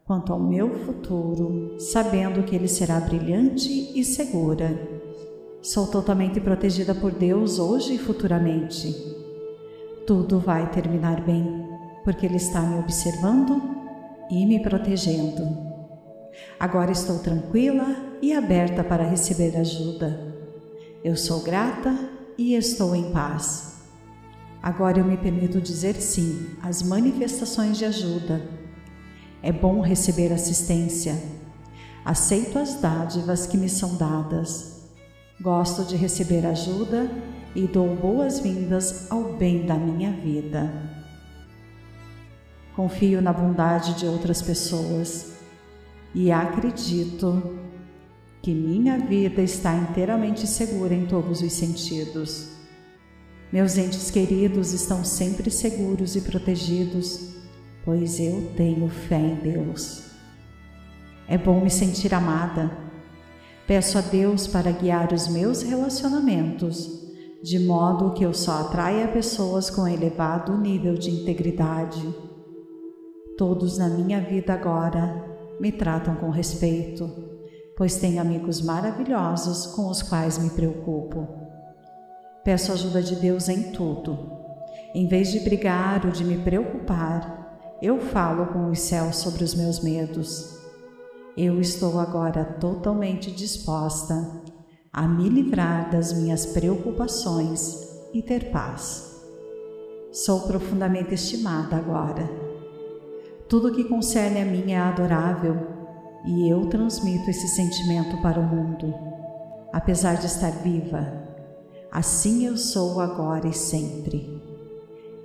quanto 0.08 0.32
ao 0.32 0.40
meu 0.40 0.74
futuro, 0.86 1.76
sabendo 1.78 2.42
que 2.42 2.56
ele 2.56 2.66
será 2.66 2.98
brilhante 2.98 3.92
e 3.94 4.02
segura. 4.02 4.98
Sou 5.60 5.86
totalmente 5.86 6.40
protegida 6.40 6.94
por 6.94 7.12
Deus 7.12 7.58
hoje 7.58 7.96
e 7.96 7.98
futuramente. 7.98 8.90
Tudo 10.06 10.40
vai 10.40 10.70
terminar 10.70 11.22
bem, 11.22 11.62
porque 12.04 12.24
Ele 12.24 12.36
está 12.36 12.62
me 12.62 12.78
observando 12.78 13.60
e 14.30 14.46
me 14.46 14.62
protegendo. 14.62 15.46
Agora 16.58 16.90
estou 16.90 17.18
tranquila 17.18 17.94
e 18.22 18.32
aberta 18.32 18.82
para 18.82 19.06
receber 19.06 19.54
ajuda. 19.58 20.34
Eu 21.04 21.18
sou 21.18 21.42
grata 21.42 21.94
e 22.38 22.54
estou 22.54 22.96
em 22.96 23.12
paz. 23.12 23.82
Agora 24.62 25.00
eu 25.00 25.04
me 25.04 25.18
permito 25.18 25.60
dizer 25.60 25.96
sim 25.96 26.46
às 26.62 26.82
manifestações 26.82 27.76
de 27.76 27.84
ajuda. 27.84 28.57
É 29.42 29.52
bom 29.52 29.80
receber 29.80 30.32
assistência. 30.32 31.16
Aceito 32.04 32.58
as 32.58 32.80
dádivas 32.80 33.46
que 33.46 33.56
me 33.56 33.68
são 33.68 33.96
dadas. 33.96 34.88
Gosto 35.40 35.84
de 35.84 35.94
receber 35.94 36.44
ajuda 36.46 37.10
e 37.54 37.66
dou 37.66 37.94
boas-vindas 37.94 39.10
ao 39.10 39.34
bem 39.34 39.64
da 39.64 39.74
minha 39.74 40.12
vida. 40.12 40.72
Confio 42.74 43.20
na 43.20 43.32
bondade 43.32 43.94
de 43.94 44.06
outras 44.06 44.42
pessoas 44.42 45.32
e 46.14 46.32
acredito 46.32 47.58
que 48.42 48.54
minha 48.54 48.98
vida 48.98 49.42
está 49.42 49.74
inteiramente 49.74 50.46
segura 50.46 50.94
em 50.94 51.06
todos 51.06 51.42
os 51.42 51.52
sentidos. 51.52 52.48
Meus 53.52 53.76
entes 53.78 54.10
queridos 54.10 54.72
estão 54.72 55.04
sempre 55.04 55.50
seguros 55.50 56.16
e 56.16 56.20
protegidos, 56.20 57.37
pois 57.84 58.20
eu 58.20 58.52
tenho 58.56 58.88
fé 58.88 59.18
em 59.18 59.36
Deus. 59.36 60.10
É 61.28 61.36
bom 61.36 61.60
me 61.60 61.70
sentir 61.70 62.14
amada. 62.14 62.70
Peço 63.66 63.98
a 63.98 64.00
Deus 64.00 64.46
para 64.46 64.70
guiar 64.70 65.12
os 65.12 65.28
meus 65.28 65.62
relacionamentos, 65.62 67.06
de 67.42 67.58
modo 67.58 68.14
que 68.14 68.24
eu 68.24 68.32
só 68.32 68.62
atraia 68.62 69.06
pessoas 69.08 69.68
com 69.68 69.86
elevado 69.86 70.56
nível 70.56 70.94
de 70.94 71.10
integridade. 71.10 72.02
Todos 73.36 73.76
na 73.76 73.88
minha 73.88 74.20
vida 74.20 74.54
agora 74.54 75.22
me 75.60 75.70
tratam 75.70 76.16
com 76.16 76.30
respeito, 76.30 77.08
pois 77.76 77.96
tenho 77.96 78.20
amigos 78.20 78.62
maravilhosos 78.62 79.66
com 79.66 79.88
os 79.88 80.02
quais 80.02 80.38
me 80.38 80.50
preocupo. 80.50 81.28
Peço 82.42 82.72
ajuda 82.72 83.02
de 83.02 83.16
Deus 83.16 83.50
em 83.50 83.70
tudo. 83.72 84.18
Em 84.94 85.06
vez 85.06 85.30
de 85.30 85.40
brigar 85.40 86.06
ou 86.06 86.10
de 86.10 86.24
me 86.24 86.38
preocupar, 86.38 87.37
eu 87.80 88.00
falo 88.00 88.46
com 88.46 88.70
os 88.70 88.80
céus 88.80 89.16
sobre 89.16 89.44
os 89.44 89.54
meus 89.54 89.80
medos. 89.80 90.58
Eu 91.36 91.60
estou 91.60 91.98
agora 91.98 92.44
totalmente 92.44 93.30
disposta 93.30 94.42
a 94.92 95.06
me 95.06 95.28
livrar 95.28 95.90
das 95.90 96.12
minhas 96.12 96.46
preocupações 96.46 97.86
e 98.12 98.22
ter 98.22 98.50
paz. 98.50 99.22
Sou 100.12 100.40
profundamente 100.40 101.14
estimada 101.14 101.76
agora 101.76 102.48
tudo 103.48 103.72
que 103.72 103.84
concerne 103.84 104.42
a 104.42 104.44
mim 104.44 104.72
é 104.72 104.78
adorável 104.78 105.56
e 106.26 106.52
eu 106.52 106.66
transmito 106.66 107.30
esse 107.30 107.48
sentimento 107.48 108.20
para 108.20 108.38
o 108.38 108.42
mundo, 108.42 108.94
apesar 109.72 110.16
de 110.16 110.26
estar 110.26 110.50
viva. 110.50 111.26
Assim 111.90 112.44
eu 112.44 112.58
sou 112.58 113.00
agora 113.00 113.48
e 113.48 113.54
sempre. 113.54 114.37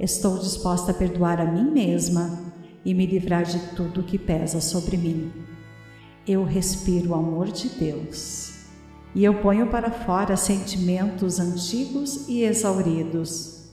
Estou 0.04 0.38
disposta 0.38 0.92
a 0.92 0.94
perdoar 0.94 1.40
a 1.40 1.46
mim 1.46 1.72
mesma 1.72 2.52
e 2.84 2.94
me 2.94 3.06
livrar 3.06 3.46
de 3.46 3.58
tudo 3.74 4.04
que 4.04 4.20
pesa 4.20 4.60
sobre 4.60 4.98
mim. 4.98 5.32
Eu 6.28 6.44
respiro 6.44 7.12
o 7.12 7.16
amor 7.16 7.50
de 7.50 7.70
Deus 7.70 8.66
e 9.16 9.24
eu 9.24 9.36
ponho 9.36 9.68
para 9.68 9.90
fora 9.90 10.36
sentimentos 10.36 11.40
antigos 11.40 12.28
e 12.28 12.44
exauridos. 12.44 13.70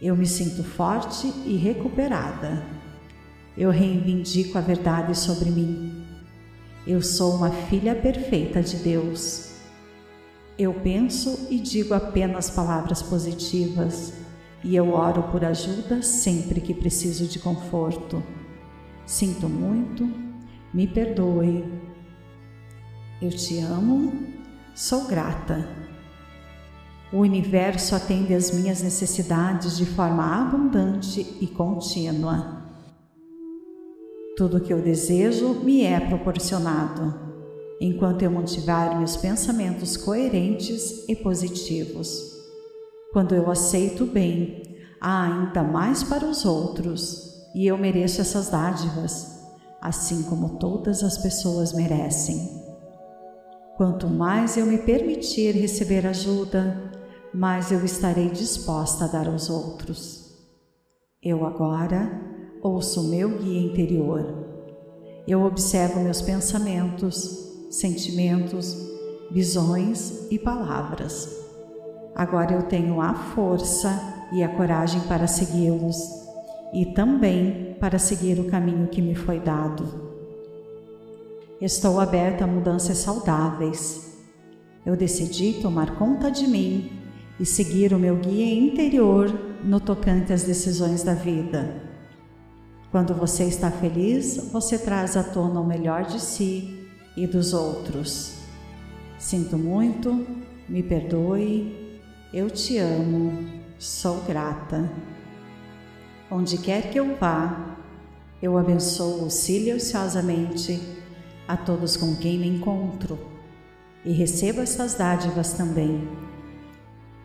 Eu 0.00 0.16
me 0.16 0.24
sinto 0.24 0.62
forte 0.62 1.26
e 1.44 1.56
recuperada 1.56 2.62
eu 3.56 3.70
reivindico 3.70 4.56
a 4.56 4.60
verdade 4.60 5.18
sobre 5.18 5.50
mim 5.50 6.04
Eu 6.86 7.02
sou 7.02 7.34
uma 7.34 7.50
filha 7.50 7.94
perfeita 7.94 8.62
de 8.62 8.76
Deus. 8.76 9.50
Eu 10.56 10.74
penso 10.74 11.48
e 11.50 11.58
digo 11.58 11.92
apenas 11.92 12.50
palavras 12.50 13.02
positivas 13.02 14.23
e 14.64 14.74
eu 14.74 14.94
oro 14.94 15.24
por 15.24 15.44
ajuda 15.44 16.00
sempre 16.00 16.58
que 16.60 16.72
preciso 16.72 17.26
de 17.26 17.38
conforto. 17.38 18.22
Sinto 19.04 19.46
muito, 19.46 20.10
me 20.72 20.88
perdoe. 20.88 21.62
Eu 23.20 23.28
te 23.28 23.58
amo, 23.60 24.12
sou 24.74 25.06
grata. 25.06 25.68
O 27.12 27.18
universo 27.18 27.94
atende 27.94 28.34
às 28.34 28.50
minhas 28.50 28.82
necessidades 28.82 29.76
de 29.76 29.84
forma 29.84 30.24
abundante 30.24 31.36
e 31.40 31.46
contínua. 31.46 32.64
Tudo 34.36 34.56
o 34.56 34.60
que 34.60 34.72
eu 34.72 34.80
desejo 34.80 35.60
me 35.62 35.82
é 35.82 36.00
proporcionado, 36.00 37.14
enquanto 37.80 38.22
eu 38.22 38.30
mantiver 38.30 38.96
meus 38.96 39.16
pensamentos 39.16 39.96
coerentes 39.96 41.08
e 41.08 41.14
positivos. 41.14 42.33
Quando 43.14 43.32
eu 43.32 43.48
aceito 43.48 44.02
o 44.02 44.06
bem, 44.08 44.60
há 45.00 45.22
ainda 45.22 45.62
mais 45.62 46.02
para 46.02 46.26
os 46.26 46.44
outros, 46.44 47.46
e 47.54 47.64
eu 47.64 47.78
mereço 47.78 48.20
essas 48.20 48.48
dádivas, 48.48 49.40
assim 49.80 50.24
como 50.24 50.58
todas 50.58 51.04
as 51.04 51.16
pessoas 51.18 51.72
merecem. 51.72 52.60
Quanto 53.76 54.08
mais 54.08 54.56
eu 54.56 54.66
me 54.66 54.78
permitir 54.78 55.54
receber 55.54 56.04
ajuda, 56.08 56.90
mais 57.32 57.70
eu 57.70 57.84
estarei 57.84 58.30
disposta 58.30 59.04
a 59.04 59.06
dar 59.06 59.28
aos 59.28 59.48
outros. 59.48 60.34
Eu 61.22 61.46
agora 61.46 62.20
ouço 62.60 63.10
meu 63.10 63.38
guia 63.38 63.60
interior. 63.60 64.44
Eu 65.24 65.44
observo 65.44 66.00
meus 66.00 66.20
pensamentos, 66.20 67.68
sentimentos, 67.70 68.76
visões 69.30 70.26
e 70.32 70.36
palavras 70.36 71.43
Agora 72.14 72.52
eu 72.54 72.62
tenho 72.62 73.00
a 73.00 73.12
força 73.12 74.28
e 74.32 74.42
a 74.42 74.48
coragem 74.48 75.00
para 75.02 75.26
segui-los 75.26 75.96
e 76.72 76.86
também 76.86 77.76
para 77.80 77.98
seguir 77.98 78.38
o 78.38 78.50
caminho 78.50 78.88
que 78.88 79.02
me 79.02 79.14
foi 79.14 79.40
dado. 79.40 80.12
Estou 81.60 82.00
aberta 82.00 82.44
a 82.44 82.46
mudanças 82.46 82.98
saudáveis. 82.98 84.18
Eu 84.84 84.96
decidi 84.96 85.54
tomar 85.62 85.96
conta 85.96 86.30
de 86.30 86.46
mim 86.46 86.90
e 87.38 87.46
seguir 87.46 87.92
o 87.92 87.98
meu 87.98 88.16
guia 88.16 88.54
interior 88.54 89.32
no 89.64 89.80
tocante 89.80 90.32
às 90.32 90.42
decisões 90.42 91.02
da 91.02 91.14
vida. 91.14 91.82
Quando 92.90 93.14
você 93.14 93.44
está 93.44 93.70
feliz, 93.70 94.50
você 94.52 94.78
traz 94.78 95.16
à 95.16 95.24
tona 95.24 95.60
o 95.60 95.66
melhor 95.66 96.04
de 96.04 96.20
si 96.20 96.88
e 97.16 97.26
dos 97.26 97.52
outros. 97.52 98.34
Sinto 99.18 99.56
muito, 99.56 100.24
me 100.68 100.82
perdoe 100.82 101.83
eu 102.34 102.50
te 102.50 102.78
amo, 102.78 103.48
sou 103.78 104.20
grata. 104.22 104.90
Onde 106.28 106.58
quer 106.58 106.90
que 106.90 106.98
eu 106.98 107.14
vá, 107.14 107.76
eu 108.42 108.58
abençoo 108.58 109.30
silenciosamente 109.30 110.82
a 111.46 111.56
todos 111.56 111.96
com 111.96 112.16
quem 112.16 112.36
me 112.36 112.48
encontro 112.48 113.16
e 114.04 114.10
recebo 114.10 114.60
essas 114.60 114.94
dádivas 114.94 115.52
também. 115.52 116.08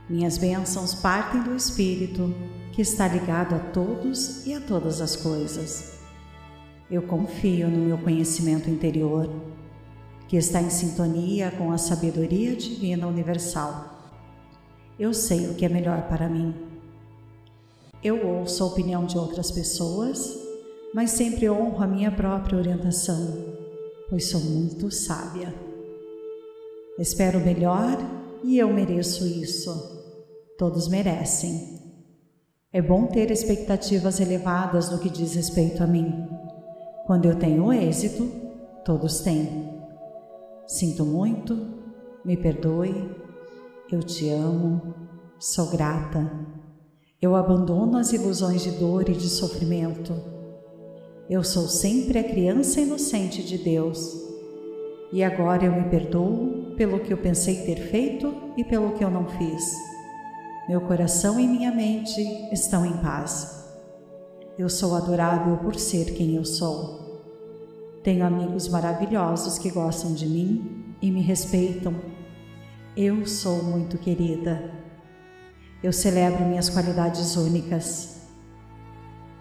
Minhas 0.08 0.38
bênçãos 0.38 0.94
partem 0.94 1.42
do 1.42 1.56
Espírito 1.56 2.32
que 2.72 2.84
está 2.84 3.08
ligado 3.08 3.56
a 3.56 3.60
todos 3.60 4.46
e 4.46 4.54
a 4.54 4.62
todas 4.62 5.02
as 5.02 5.16
coisas. 5.16 5.98
Eu 6.90 7.02
confio 7.02 7.68
no 7.68 7.80
meu 7.80 7.98
conhecimento 7.98 8.70
interior, 8.70 9.28
que 10.28 10.38
está 10.38 10.62
em 10.62 10.70
sintonia 10.70 11.50
com 11.50 11.72
a 11.72 11.80
sabedoria 11.80 12.56
divina 12.56 13.08
universal 13.08 13.99
eu 15.00 15.14
sei 15.14 15.48
o 15.48 15.56
que 15.56 15.66
é 15.66 15.70
melhor 15.70 16.10
para 16.10 16.28
mim. 16.28 16.54
Eu 18.04 18.28
ouço 18.28 18.64
a 18.64 18.68
opinião 18.68 19.06
de 19.06 19.18
outras 19.18 19.50
pessoas, 19.50 20.38
mas 20.94 21.12
sempre 21.12 21.50
honro 21.50 21.82
a 21.82 21.88
minha 21.88 22.12
própria 22.12 22.58
orientação, 22.58 23.56
pois 24.10 24.30
sou 24.30 24.42
muito 24.42 24.92
sábia. 24.92 25.54
Espero 26.98 27.40
melhor 27.40 27.98
e 28.44 28.58
eu 28.58 28.68
mereço 28.74 29.26
isso. 29.26 29.98
Todos 30.58 30.90
merecem. 30.90 31.80
É 32.74 32.82
bom 32.82 33.06
ter 33.06 33.32
expectativas 33.32 34.20
elevadas 34.20 34.92
no 34.92 35.00
que 35.00 35.10
diz 35.10 35.34
respeito 35.34 35.82
a 35.82 35.88
mim. 35.88 36.28
Quando 37.08 37.26
eu 37.26 37.36
tenho 37.36 37.72
êxito, 37.72 38.30
todos 38.84 39.22
têm. 39.22 39.80
Sinto 40.68 41.06
muito, 41.06 41.58
me 42.24 42.38
perdoe, 42.38 42.94
eu 43.96 44.04
te 44.04 44.30
amo, 44.30 44.94
sou 45.40 45.68
grata. 45.68 46.32
Eu 47.20 47.36
abandono 47.36 47.98
as 47.98 48.14
ilusões 48.14 48.62
de 48.62 48.72
dor 48.72 49.10
e 49.10 49.14
de 49.14 49.28
sofrimento. 49.28 50.14
Eu 51.30 51.44
sou 51.44 51.68
sempre 51.68 52.20
a 52.20 52.24
criança 52.24 52.80
inocente 52.80 53.44
de 53.44 53.58
Deus. 53.58 54.16
E 55.12 55.24
agora 55.24 55.66
eu 55.66 55.72
me 55.72 55.90
perdoo 55.90 56.76
pelo 56.78 57.00
que 57.00 57.12
eu 57.12 57.18
pensei 57.18 57.64
ter 57.64 57.78
feito 57.78 58.34
e 58.56 58.64
pelo 58.64 58.92
que 58.94 59.04
eu 59.04 59.10
não 59.10 59.28
fiz. 59.28 59.76
Meu 60.68 60.82
coração 60.82 61.40
e 61.40 61.48
minha 61.48 61.72
mente 61.72 62.22
estão 62.52 62.86
em 62.86 62.98
paz. 62.98 63.68
Eu 64.58 64.70
sou 64.70 64.96
adorável 64.96 65.58
por 65.58 65.76
ser 65.76 66.14
quem 66.14 66.36
eu 66.36 66.46
sou. 66.46 67.24
Tenho 68.04 68.24
amigos 68.24 68.68
maravilhosos 68.68 69.58
que 69.58 69.72
gostam 69.72 70.14
de 70.14 70.28
mim 70.28 70.96
e 71.02 71.10
me 71.12 71.22
respeitam 71.22 71.94
eu 73.02 73.26
sou 73.26 73.64
muito 73.64 73.98
querida. 73.98 74.74
Eu 75.82 75.94
celebro 75.94 76.44
minhas 76.44 76.70
qualidades 76.70 77.38
únicas. 77.38 78.24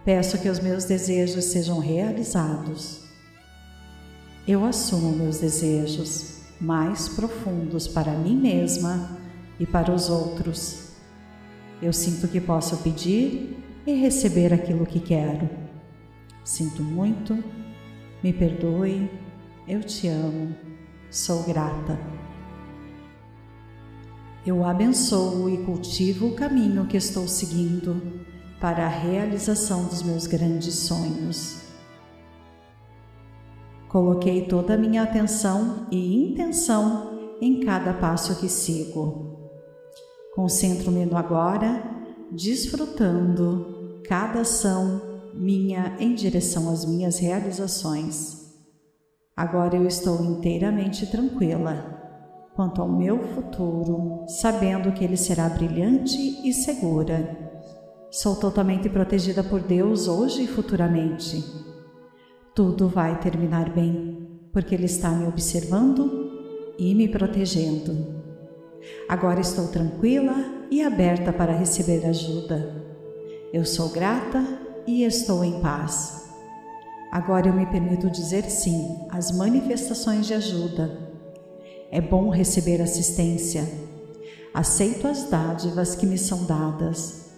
Peço 0.05 0.38
que 0.38 0.49
os 0.49 0.61
meus 0.61 0.85
desejos 0.85 1.47
sejam 1.47 1.81
realizados. 1.81 3.01
Eu 4.47 4.64
assumo 4.64 5.11
meus 5.11 5.38
desejos 5.38 6.38
mais 6.61 7.09
profundos 7.09 7.88
para 7.88 8.12
mim 8.12 8.37
mesma 8.37 9.18
e 9.59 9.66
para 9.66 9.92
os 9.92 10.09
outros. 10.09 10.92
Eu 11.83 11.92
sinto 11.92 12.29
que 12.29 12.40
posso 12.40 12.77
pedir 12.77 13.59
e 13.85 13.92
receber 13.94 14.55
aquilo 14.55 14.87
que 14.87 15.01
quero. 15.01 15.51
Sinto 16.44 16.81
muito, 16.81 17.42
me 18.23 18.33
perdoe, 18.33 19.11
eu 19.66 19.83
te 19.83 20.07
amo, 20.07 20.55
sou 21.11 21.42
grata. 21.42 22.17
Eu 24.48 24.64
abençoo 24.64 25.50
e 25.50 25.58
cultivo 25.58 26.28
o 26.28 26.34
caminho 26.34 26.87
que 26.87 26.96
estou 26.96 27.28
seguindo 27.28 28.24
para 28.58 28.87
a 28.87 28.88
realização 28.88 29.84
dos 29.84 30.02
meus 30.02 30.26
grandes 30.26 30.74
sonhos. 30.74 31.64
Coloquei 33.90 34.46
toda 34.46 34.72
a 34.72 34.78
minha 34.78 35.02
atenção 35.02 35.87
e 35.90 36.30
intenção 36.30 37.37
em 37.42 37.61
cada 37.61 37.92
passo 37.92 38.40
que 38.40 38.48
sigo. 38.48 39.37
Concentro-me 40.34 41.04
no 41.04 41.18
agora, 41.18 41.82
desfrutando 42.32 44.00
cada 44.08 44.40
ação 44.40 45.02
minha 45.34 45.94
em 46.00 46.14
direção 46.14 46.72
às 46.72 46.87
minhas 46.87 47.18
realizações. 47.18 48.48
Agora 49.37 49.77
eu 49.77 49.87
estou 49.87 50.25
inteiramente 50.25 51.06
tranquila 51.06 51.98
quanto 52.59 52.83
ao 52.83 52.88
meu 52.88 53.23
futuro, 53.37 54.25
sabendo 54.27 54.90
que 54.90 55.04
ele 55.04 55.17
será 55.17 55.48
brilhante 55.48 56.19
e 56.44 56.52
segura. 56.52 57.38
Sou 58.11 58.35
totalmente 58.35 58.88
protegida 58.88 59.44
por 59.44 59.61
Deus 59.61 60.09
hoje 60.09 60.42
e 60.42 60.48
futuramente. 60.48 61.40
Tudo 62.56 62.88
vai 62.88 63.17
terminar 63.21 63.73
bem, 63.73 64.29
porque 64.52 64.75
Ele 64.75 64.87
está 64.87 65.09
me 65.11 65.29
observando 65.29 66.33
e 66.77 66.96
me 66.96 67.06
protegendo. 67.06 68.25
Agora 69.09 69.38
estou 69.38 69.69
tranquila 69.69 70.35
e 70.69 70.83
aberta 70.83 71.33
para 71.33 71.56
receber 71.56 72.04
ajuda. 72.06 72.85
Eu 73.52 73.65
sou 73.65 73.88
grata 73.90 74.44
e 74.85 75.04
estou 75.04 75.44
em 75.44 75.61
paz. 75.61 76.29
Agora 77.13 77.46
eu 77.46 77.54
me 77.54 77.67
permito 77.67 78.11
dizer 78.11 78.42
sim 78.50 79.06
às 79.11 79.31
manifestações 79.31 80.27
de 80.27 80.35
ajuda 80.35 81.08
é 81.90 82.00
bom 82.00 82.28
receber 82.28 82.82
assistência. 82.82 83.66
Aceito 84.52 85.06
as 85.06 85.28
dádivas 85.30 85.94
que 85.94 86.06
me 86.06 86.18
são 86.18 86.44
dadas. 86.44 87.30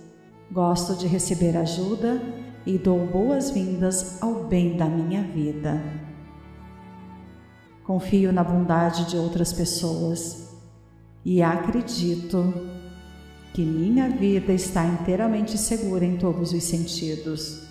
Gosto 0.50 0.96
de 0.96 1.06
receber 1.06 1.56
ajuda 1.56 2.20
e 2.66 2.76
dou 2.76 3.06
boas-vindas 3.06 4.20
ao 4.20 4.44
bem 4.44 4.76
da 4.76 4.86
minha 4.86 5.22
vida. 5.22 5.80
Confio 7.84 8.32
na 8.32 8.42
bondade 8.42 9.08
de 9.08 9.16
outras 9.16 9.52
pessoas 9.52 10.48
e 11.24 11.42
acredito 11.42 12.52
que 13.52 13.62
minha 13.62 14.08
vida 14.08 14.52
está 14.52 14.84
inteiramente 14.84 15.58
segura 15.58 16.04
em 16.04 16.16
todos 16.16 16.52
os 16.52 16.64
sentidos. 16.64 17.62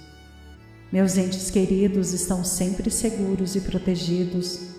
Meus 0.91 1.17
entes 1.17 1.51
queridos 1.51 2.13
estão 2.13 2.43
sempre 2.43 2.89
seguros 2.89 3.55
e 3.55 3.61
protegidos 3.61 4.78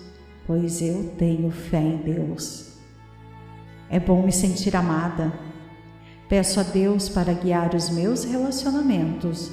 pois 0.51 0.81
eu 0.81 1.13
tenho 1.17 1.49
fé 1.49 1.79
em 1.79 1.95
Deus. 1.95 2.73
É 3.89 3.97
bom 4.01 4.21
me 4.21 4.33
sentir 4.33 4.75
amada. 4.75 5.31
Peço 6.27 6.59
a 6.59 6.63
Deus 6.63 7.07
para 7.07 7.31
guiar 7.31 7.73
os 7.73 7.89
meus 7.89 8.25
relacionamentos, 8.25 9.49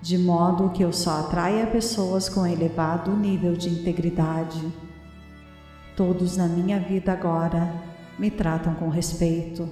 de 0.00 0.16
modo 0.16 0.70
que 0.70 0.82
eu 0.82 0.90
só 0.90 1.20
atraia 1.20 1.66
pessoas 1.66 2.30
com 2.30 2.46
elevado 2.46 3.14
nível 3.14 3.52
de 3.52 3.68
integridade. 3.68 4.72
Todos 5.94 6.38
na 6.38 6.48
minha 6.48 6.80
vida 6.80 7.12
agora 7.12 7.70
me 8.18 8.30
tratam 8.30 8.74
com 8.76 8.88
respeito, 8.88 9.68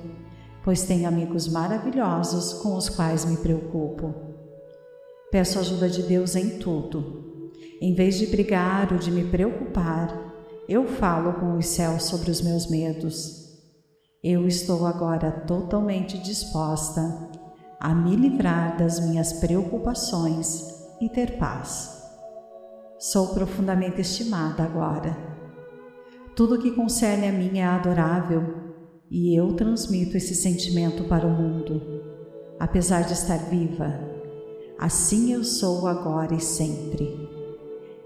pois 0.63 0.83
tenho 0.83 1.09
amigos 1.09 1.49
maravilhosos 1.49 2.53
com 2.53 2.77
os 2.77 2.91
quais 2.91 3.25
me 3.25 3.39
preocupo. 3.39 4.15
Peço 5.33 5.59
ajuda 5.59 5.89
de 5.89 6.03
Deus 6.03 6.37
em 6.37 6.59
tudo. 6.59 7.51
Em 7.81 7.95
vez 7.95 8.19
de 8.19 8.27
brigar 8.27 8.93
ou 8.93 8.99
de 8.99 9.11
me 9.11 9.25
preocupar, 9.25 10.26
eu 10.69 10.85
falo 10.85 11.35
com 11.35 11.57
os 11.57 11.67
céus 11.67 12.05
sobre 12.05 12.31
os 12.31 12.41
meus 12.41 12.67
medos. 12.67 13.47
Eu 14.23 14.49
estou 14.49 14.85
agora 14.85 15.31
totalmente 15.31 16.19
disposta 16.19 17.31
a 17.79 17.95
me 17.95 18.17
livrar 18.17 18.77
das 18.77 18.99
minhas 18.99 19.35
preocupações 19.35 20.65
e 21.01 21.09
ter 21.09 21.39
paz. 21.39 22.03
Sou 22.99 23.29
profundamente 23.29 24.01
estimada 24.01 24.65
agora. 24.65 25.17
Tudo 26.35 26.59
que 26.59 26.73
concerne 26.73 27.29
a 27.29 27.33
mim 27.33 27.59
é 27.59 27.65
adorável 27.65 28.43
e 29.09 29.39
eu 29.39 29.53
transmito 29.53 30.17
esse 30.17 30.35
sentimento 30.35 31.05
para 31.05 31.27
o 31.27 31.31
mundo, 31.31 31.81
apesar 32.59 33.03
de 33.03 33.13
estar 33.13 33.39
viva. 33.39 34.01
Assim 34.79 35.33
eu 35.33 35.45
sou 35.45 35.87
agora 35.87 36.35
e 36.35 36.41
sempre. 36.41 37.31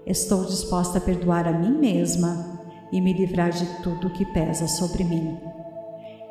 Estou 0.05 0.45
disposta 0.45 0.99
a 0.99 1.01
perdoar 1.01 1.47
a 1.47 1.57
mim 1.57 1.77
mesma 1.79 2.50
e 2.91 2.99
me 2.99 3.13
livrar 3.13 3.51
de 3.51 3.65
tudo 3.81 4.09
que 4.09 4.25
pesa 4.25 4.67
sobre 4.67 5.03
mim. 5.03 5.37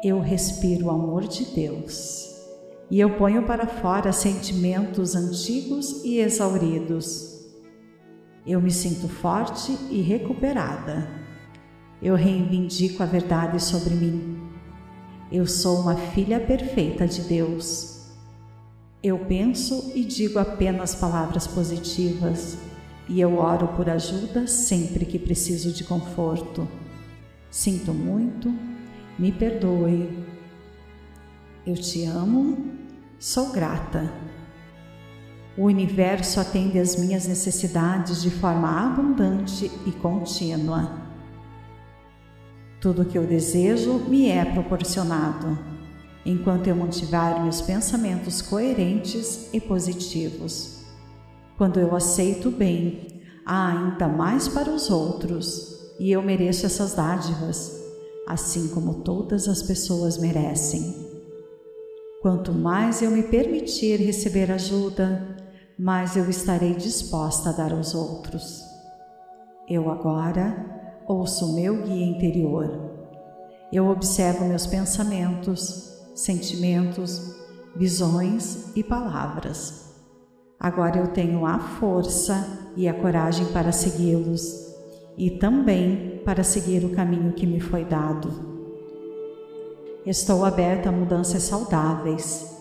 Eu 0.03 0.21
respiro 0.21 0.87
o 0.87 0.91
amor 0.91 1.27
de 1.27 1.45
Deus 1.55 2.31
e 2.91 2.99
eu 2.99 3.17
ponho 3.17 3.45
para 3.45 3.67
fora 3.67 4.13
sentimentos 4.13 5.15
antigos 5.15 6.05
e 6.05 6.19
exauridos. 6.19 7.47
Eu 8.45 8.61
me 8.61 8.71
sinto 8.71 9.09
forte 9.09 9.79
e 9.91 10.01
recuperada. 10.01 11.09
Eu 12.03 12.17
reivindico 12.17 13.03
a 13.03 13.07
verdade 13.07 13.63
sobre 13.63 13.95
mim. 13.95 14.41
Eu 15.31 15.47
sou 15.47 15.81
uma 15.81 15.95
filha 15.95 16.41
perfeita 16.41 17.07
de 17.07 17.21
Deus. 17.23 18.09
Eu 19.03 19.19
penso 19.21 19.93
e 19.95 20.05
digo 20.05 20.39
apenas 20.39 20.95
palavras 20.95 21.47
positivas 21.47 22.59
e 23.11 23.21
eu 23.21 23.39
oro 23.39 23.67
por 23.69 23.91
ajuda 23.91 24.47
sempre 24.47 25.05
que 25.05 25.19
preciso 25.19 25.73
de 25.73 25.83
conforto. 25.83 26.67
Sinto 27.51 27.93
muito, 27.93 28.55
me 29.19 29.33
perdoe. 29.33 30.09
Eu 31.67 31.75
te 31.75 32.05
amo, 32.05 32.73
sou 33.19 33.51
grata. 33.51 34.09
O 35.59 35.65
universo 35.65 36.39
atende 36.39 36.79
às 36.79 36.95
minhas 36.95 37.27
necessidades 37.27 38.23
de 38.23 38.31
forma 38.31 38.87
abundante 38.87 39.69
e 39.85 39.91
contínua. 39.91 41.01
Tudo 42.81 43.03
o 43.03 43.05
que 43.05 43.19
eu 43.19 43.27
desejo 43.27 43.99
me 44.09 44.29
é 44.29 44.45
proporcionado, 44.45 45.59
enquanto 46.25 46.69
eu 46.69 46.77
mantiver 46.77 47.43
meus 47.43 47.61
pensamentos 47.61 48.41
coerentes 48.41 49.53
e 49.53 49.61
positivos. 49.61 50.80
Quando 51.61 51.79
eu 51.79 51.95
aceito 51.95 52.49
o 52.49 52.51
bem, 52.51 53.23
há 53.45 53.69
ainda 53.69 54.09
mais 54.09 54.49
para 54.49 54.71
os 54.71 54.89
outros, 54.89 55.93
e 56.01 56.11
eu 56.11 56.23
mereço 56.23 56.65
essas 56.65 56.95
dádivas, 56.95 57.79
assim 58.27 58.69
como 58.69 59.03
todas 59.03 59.47
as 59.47 59.63
pessoas 59.63 60.17
merecem. 60.17 60.81
Quanto 62.23 62.51
mais 62.55 63.03
eu 63.03 63.11
me 63.11 63.25
permitir 63.25 64.01
receber 64.01 64.51
ajuda, 64.51 65.37
mais 65.79 66.17
eu 66.17 66.31
estarei 66.31 66.73
disposta 66.73 67.51
a 67.51 67.53
dar 67.53 67.75
aos 67.75 67.95
outros. 67.95 68.63
Eu 69.69 69.91
agora 69.91 71.03
ouço 71.07 71.53
meu 71.53 71.83
guia 71.83 72.07
interior. 72.07 72.91
Eu 73.71 73.87
observo 73.89 74.47
meus 74.47 74.67
pensamentos, 74.67 75.93
sentimentos, 76.15 77.21
visões 77.77 78.75
e 78.75 78.83
palavras. 78.83 79.90
Agora 80.61 80.99
eu 80.99 81.07
tenho 81.07 81.47
a 81.47 81.59
força 81.59 82.47
e 82.77 82.87
a 82.87 82.93
coragem 82.93 83.47
para 83.47 83.73
segui-los 83.73 84.69
e 85.17 85.31
também 85.31 86.21
para 86.23 86.45
seguir 86.45 86.85
o 86.85 86.91
caminho 86.91 87.33
que 87.33 87.47
me 87.47 87.61
foi 87.61 87.83
dado. 87.83 88.31
Estou 90.05 90.45
aberta 90.45 90.91
a 90.91 90.93
mudanças 90.93 91.45
saudáveis. 91.45 92.59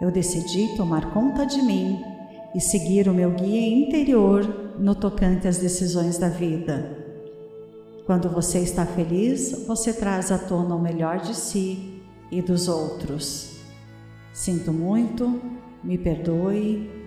Eu 0.00 0.10
decidi 0.10 0.76
tomar 0.76 1.12
conta 1.12 1.46
de 1.46 1.62
mim 1.62 2.02
e 2.52 2.60
seguir 2.60 3.08
o 3.08 3.14
meu 3.14 3.30
guia 3.30 3.78
interior 3.78 4.74
no 4.76 4.96
tocante 4.96 5.46
às 5.46 5.58
decisões 5.58 6.18
da 6.18 6.28
vida. 6.28 6.98
Quando 8.06 8.28
você 8.28 8.58
está 8.58 8.84
feliz, 8.84 9.66
você 9.68 9.92
traz 9.92 10.32
à 10.32 10.38
tona 10.38 10.74
o 10.74 10.82
melhor 10.82 11.18
de 11.18 11.36
si 11.36 12.02
e 12.28 12.42
dos 12.42 12.66
outros. 12.66 13.60
Sinto 14.32 14.72
muito, 14.72 15.40
me 15.84 15.96
perdoe 15.96 16.99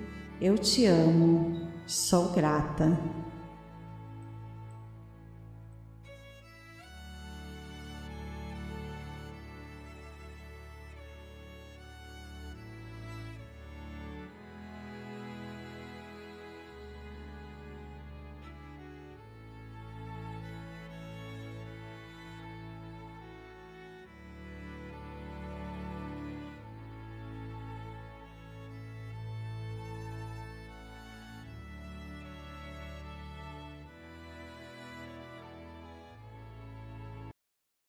eu 0.43 0.57
te 0.57 0.85
amo, 0.85 1.69
sou 1.87 2.33
grata. 2.33 2.99